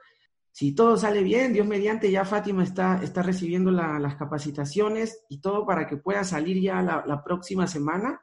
si 0.58 0.74
todo 0.74 0.96
sale 0.96 1.22
bien, 1.22 1.52
Dios 1.52 1.68
mediante, 1.68 2.10
ya 2.10 2.24
Fátima 2.24 2.64
está, 2.64 3.00
está 3.00 3.22
recibiendo 3.22 3.70
las 3.70 4.16
capacitaciones 4.16 5.24
y 5.28 5.40
todo 5.40 5.64
para 5.64 5.86
que 5.86 5.98
pueda 5.98 6.24
salir 6.24 6.60
ya 6.60 6.82
la, 6.82 7.22
próxima 7.22 7.68
semana. 7.68 8.20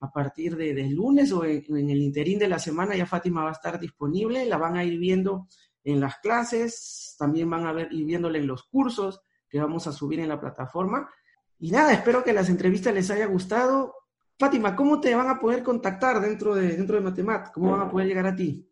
A 0.00 0.12
partir 0.12 0.54
de, 0.54 0.74
lunes 0.90 1.32
o 1.32 1.46
en, 1.46 1.64
el 1.88 2.02
interín 2.02 2.38
de 2.38 2.48
la 2.48 2.58
semana 2.58 2.94
ya 2.94 3.06
Fátima 3.06 3.44
va 3.44 3.48
a 3.48 3.52
estar 3.52 3.80
disponible, 3.80 4.44
la 4.44 4.58
van 4.58 4.76
a 4.76 4.84
ir 4.84 4.98
viendo 4.98 5.48
en 5.84 6.00
las 6.00 6.18
clases, 6.18 7.14
también 7.18 7.50
van 7.50 7.66
a 7.66 7.72
ver, 7.72 7.92
ir 7.92 8.04
viéndola 8.04 8.38
en 8.38 8.46
los 8.46 8.64
cursos 8.64 9.20
que 9.48 9.60
vamos 9.60 9.86
a 9.86 9.92
subir 9.92 10.20
en 10.20 10.28
la 10.28 10.40
plataforma. 10.40 11.10
Y 11.58 11.70
nada, 11.70 11.92
espero 11.92 12.24
que 12.24 12.32
las 12.32 12.48
entrevistas 12.48 12.94
les 12.94 13.10
haya 13.10 13.26
gustado. 13.26 13.94
Fátima, 14.38 14.74
¿cómo 14.74 15.00
te 15.00 15.14
van 15.14 15.28
a 15.28 15.38
poder 15.38 15.62
contactar 15.62 16.20
dentro 16.20 16.54
de, 16.54 16.76
dentro 16.76 16.96
de 16.96 17.02
Matemat? 17.02 17.52
¿Cómo 17.52 17.72
van 17.72 17.82
a 17.82 17.90
poder 17.90 18.08
llegar 18.08 18.26
a 18.26 18.34
ti? 18.34 18.66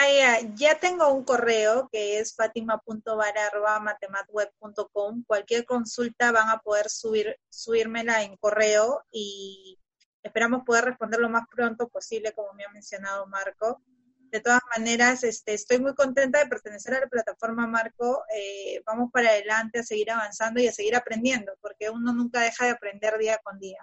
Ah, 0.00 0.38
ya, 0.54 0.78
tengo 0.78 1.12
un 1.12 1.24
correo 1.24 1.88
que 1.90 2.20
es 2.20 2.32
fatima.vara.matematweb.com. 2.34 5.24
Cualquier 5.26 5.64
consulta 5.64 6.30
van 6.30 6.50
a 6.50 6.58
poder 6.58 6.88
subir, 6.88 7.36
subírmela 7.48 8.22
en 8.22 8.36
correo 8.36 9.04
y 9.10 9.76
esperamos 10.22 10.62
poder 10.64 10.84
responder 10.84 11.18
lo 11.18 11.28
más 11.28 11.48
pronto 11.48 11.88
posible, 11.88 12.32
como 12.32 12.52
me 12.54 12.64
ha 12.64 12.70
mencionado 12.70 13.26
Marco. 13.26 13.82
De 14.30 14.40
todas 14.40 14.60
maneras, 14.76 15.24
este, 15.24 15.54
estoy 15.54 15.78
muy 15.78 15.94
contenta 15.94 16.38
de 16.38 16.46
pertenecer 16.46 16.94
a 16.94 17.00
la 17.00 17.06
plataforma 17.06 17.66
Marco. 17.66 18.24
Eh, 18.34 18.82
vamos 18.84 19.10
para 19.10 19.30
adelante 19.30 19.78
a 19.78 19.82
seguir 19.82 20.10
avanzando 20.10 20.60
y 20.60 20.68
a 20.68 20.72
seguir 20.72 20.96
aprendiendo, 20.96 21.52
porque 21.62 21.88
uno 21.88 22.12
nunca 22.12 22.40
deja 22.40 22.66
de 22.66 22.72
aprender 22.72 23.16
día 23.16 23.38
con 23.42 23.58
día. 23.58 23.78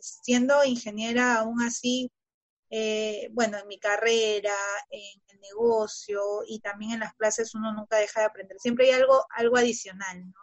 Siendo 0.00 0.62
ingeniera, 0.64 1.36
aún 1.36 1.62
así, 1.62 2.12
eh, 2.70 3.28
bueno, 3.32 3.58
en 3.58 3.66
mi 3.66 3.78
carrera, 3.78 4.54
en 4.90 5.20
el 5.28 5.40
negocio 5.40 6.22
y 6.46 6.60
también 6.60 6.92
en 6.92 7.00
las 7.00 7.14
clases 7.14 7.54
uno 7.54 7.72
nunca 7.72 7.96
deja 7.96 8.20
de 8.20 8.26
aprender. 8.26 8.58
Siempre 8.60 8.86
hay 8.86 9.00
algo, 9.00 9.26
algo 9.30 9.56
adicional, 9.56 10.30
¿no? 10.30 10.40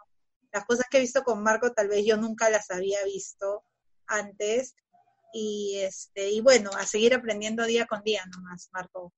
Las 0.52 0.64
cosas 0.66 0.86
que 0.90 0.98
he 0.98 1.00
visto 1.00 1.22
con 1.22 1.42
Marco 1.42 1.72
tal 1.72 1.88
vez 1.88 2.04
yo 2.04 2.16
nunca 2.16 2.50
las 2.50 2.70
había 2.70 3.02
visto 3.04 3.64
antes 4.06 4.74
y 5.32 5.78
este 5.80 6.30
y 6.30 6.40
bueno, 6.40 6.70
a 6.76 6.86
seguir 6.86 7.14
aprendiendo 7.14 7.64
día 7.64 7.86
con 7.86 8.02
día 8.02 8.24
nomás, 8.26 8.68
Marco. 8.72 9.12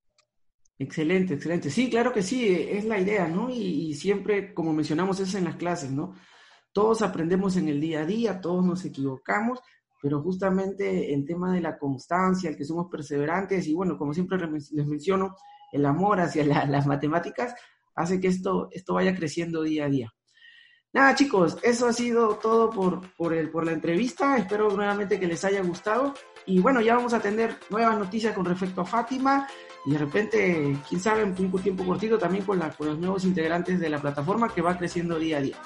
Excelente, 0.79 1.35
excelente. 1.35 1.71
Sí, 1.71 1.91
claro 1.91 2.13
que 2.13 2.23
sí, 2.23 2.49
es 2.49 2.85
la 2.85 3.01
idea, 3.01 3.27
¿no? 3.27 3.51
Y, 3.51 3.91
y 3.91 3.95
siempre, 3.95 4.55
como 4.55 4.73
mencionamos, 4.73 5.19
es 5.21 5.35
en 5.35 5.45
las 5.45 5.57
clases, 5.57 5.91
¿no? 5.91 6.15
Todos 6.73 7.03
aprendemos 7.03 7.57
en 7.57 7.69
el 7.69 7.81
día 7.81 8.01
a 8.03 8.07
día, 8.07 8.41
todos 8.41 8.65
nos 8.65 8.85
equivocamos, 8.85 9.61
pero 10.01 10.23
justamente 10.23 11.13
el 11.13 11.25
tema 11.27 11.53
de 11.53 11.61
la 11.61 11.79
constancia, 11.79 12.51
el 12.51 12.57
que 12.57 12.65
somos 12.65 12.89
perseverantes 12.91 13.67
y 13.67 13.75
bueno, 13.75 13.99
como 13.99 14.15
siempre 14.15 14.39
les 14.39 14.87
menciono, 14.87 15.35
el 15.73 15.85
amor 15.87 16.21
hacia 16.21 16.45
las 16.45 16.87
matemáticas 16.87 17.55
hace 17.95 18.21
que 18.21 18.29
esto, 18.29 18.69
esto 18.71 18.95
vaya 18.95 19.15
creciendo 19.17 19.63
día 19.63 19.87
a 19.87 19.89
día. 19.89 20.15
Nada 20.99 21.15
chicos, 21.15 21.57
eso 21.63 21.87
ha 21.87 21.93
sido 21.93 22.39
todo 22.39 22.71
por, 22.71 23.09
por, 23.13 23.33
el, 23.33 23.51
por 23.51 23.65
la 23.65 23.71
entrevista, 23.71 24.37
espero 24.37 24.69
nuevamente 24.69 25.21
que 25.21 25.29
les 25.29 25.45
haya 25.45 25.63
gustado 25.63 26.13
y 26.45 26.59
bueno, 26.59 26.81
ya 26.81 26.97
vamos 26.97 27.15
a 27.15 27.21
tener 27.21 27.57
nuevas 27.71 27.97
noticias 27.97 28.35
con 28.35 28.45
respecto 28.45 28.81
a 28.81 28.85
Fátima 28.85 29.47
y 29.87 29.93
de 29.93 29.99
repente, 29.99 30.77
quién 30.89 31.01
sabe, 31.01 31.23
en 31.23 31.37
un 31.39 31.63
tiempo 31.63 31.85
cortito 31.85 32.19
también 32.19 32.45
con, 32.45 32.59
la, 32.59 32.71
con 32.71 32.89
los 32.89 32.99
nuevos 32.99 33.25
integrantes 33.25 33.79
de 33.79 33.89
la 33.89 34.01
plataforma 34.01 34.53
que 34.53 34.61
va 34.61 34.77
creciendo 34.77 35.21
día 35.21 35.39
a 35.39 35.41
día. 35.41 35.57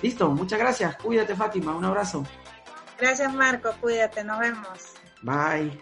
Listo, 0.00 0.30
muchas 0.30 0.60
gracias, 0.60 0.94
cuídate 0.94 1.34
Fátima, 1.34 1.74
un 1.74 1.84
abrazo. 1.84 2.22
Gracias 3.00 3.34
Marco, 3.34 3.70
cuídate, 3.80 4.22
nos 4.22 4.38
vemos. 4.38 4.94
Bye. 5.22 5.76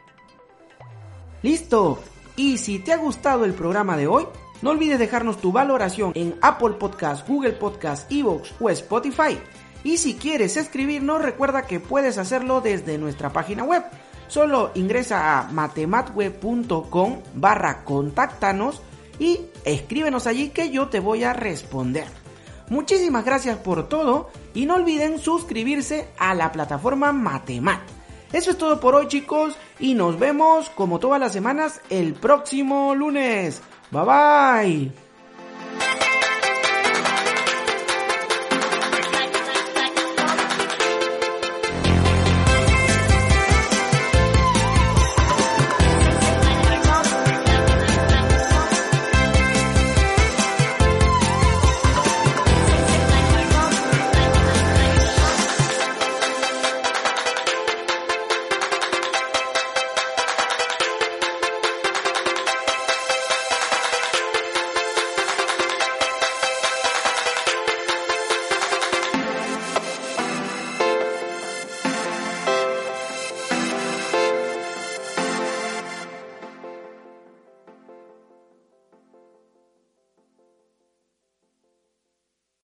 Listo. 1.43 2.03
Y 2.35 2.57
si 2.57 2.79
te 2.79 2.95
ha 2.95 2.97
gustado 2.97 3.45
el 3.45 3.53
programa 3.53 3.95
de 3.99 4.07
hoy, 4.07 4.27
No 4.63 4.71
olvides 4.71 4.99
dejarnos 4.99 5.41
tu 5.41 5.53
valoración 5.53 6.13
en 6.15 6.37
Apple 6.41 6.75
Podcast, 6.79 7.27
Google 7.29 7.53
Podcast, 7.53 8.11
Evox 8.11 8.55
o 8.59 8.71
Spotify. 8.71 9.39
Y 9.85 9.99
si 9.99 10.15
quieres 10.15 10.57
escribirnos, 10.57 11.23
recuerda 11.23 11.67
que 11.67 11.79
puedes 11.79 12.19
hacerlo 12.19 12.61
desde 12.61 12.99
nuestra 12.99 13.33
página 13.33 13.65
web. 13.65 13.85
Solo 14.29 14.73
ingresa 14.75 15.39
a 15.39 15.45
matematweb.com 15.53 17.23
barra 17.35 17.85
contáctanos 17.85 18.83
y 19.19 19.41
escríbenos 19.65 20.27
allí 20.27 20.49
que 20.49 20.71
yo 20.71 20.89
te 20.89 21.01
voy 21.01 21.25
a 21.25 21.33
responder. 21.33 22.07
Muchísimas 22.69 23.25
gracias 23.25 23.59
por 23.59 23.89
todo 23.89 24.31
y 24.53 24.67
no 24.67 24.75
olviden 24.75 25.21
suscribirse 25.21 26.09
a 26.19 26.35
la 26.35 26.51
plataforma 26.51 27.13
Matemat. 27.13 27.81
Eso 28.33 28.51
es 28.51 28.59
todo 28.59 28.81
por 28.81 28.97
hoy 28.97 29.07
chicos 29.07 29.57
y 29.79 29.95
nos 29.95 30.19
vemos 30.19 30.69
como 30.71 30.99
todas 30.99 31.21
las 31.21 31.33
semanas 31.33 31.81
el 31.91 32.15
próximo 32.15 32.95
lunes. 32.95 33.63
Bye 33.93 34.05
bye. 34.05 34.91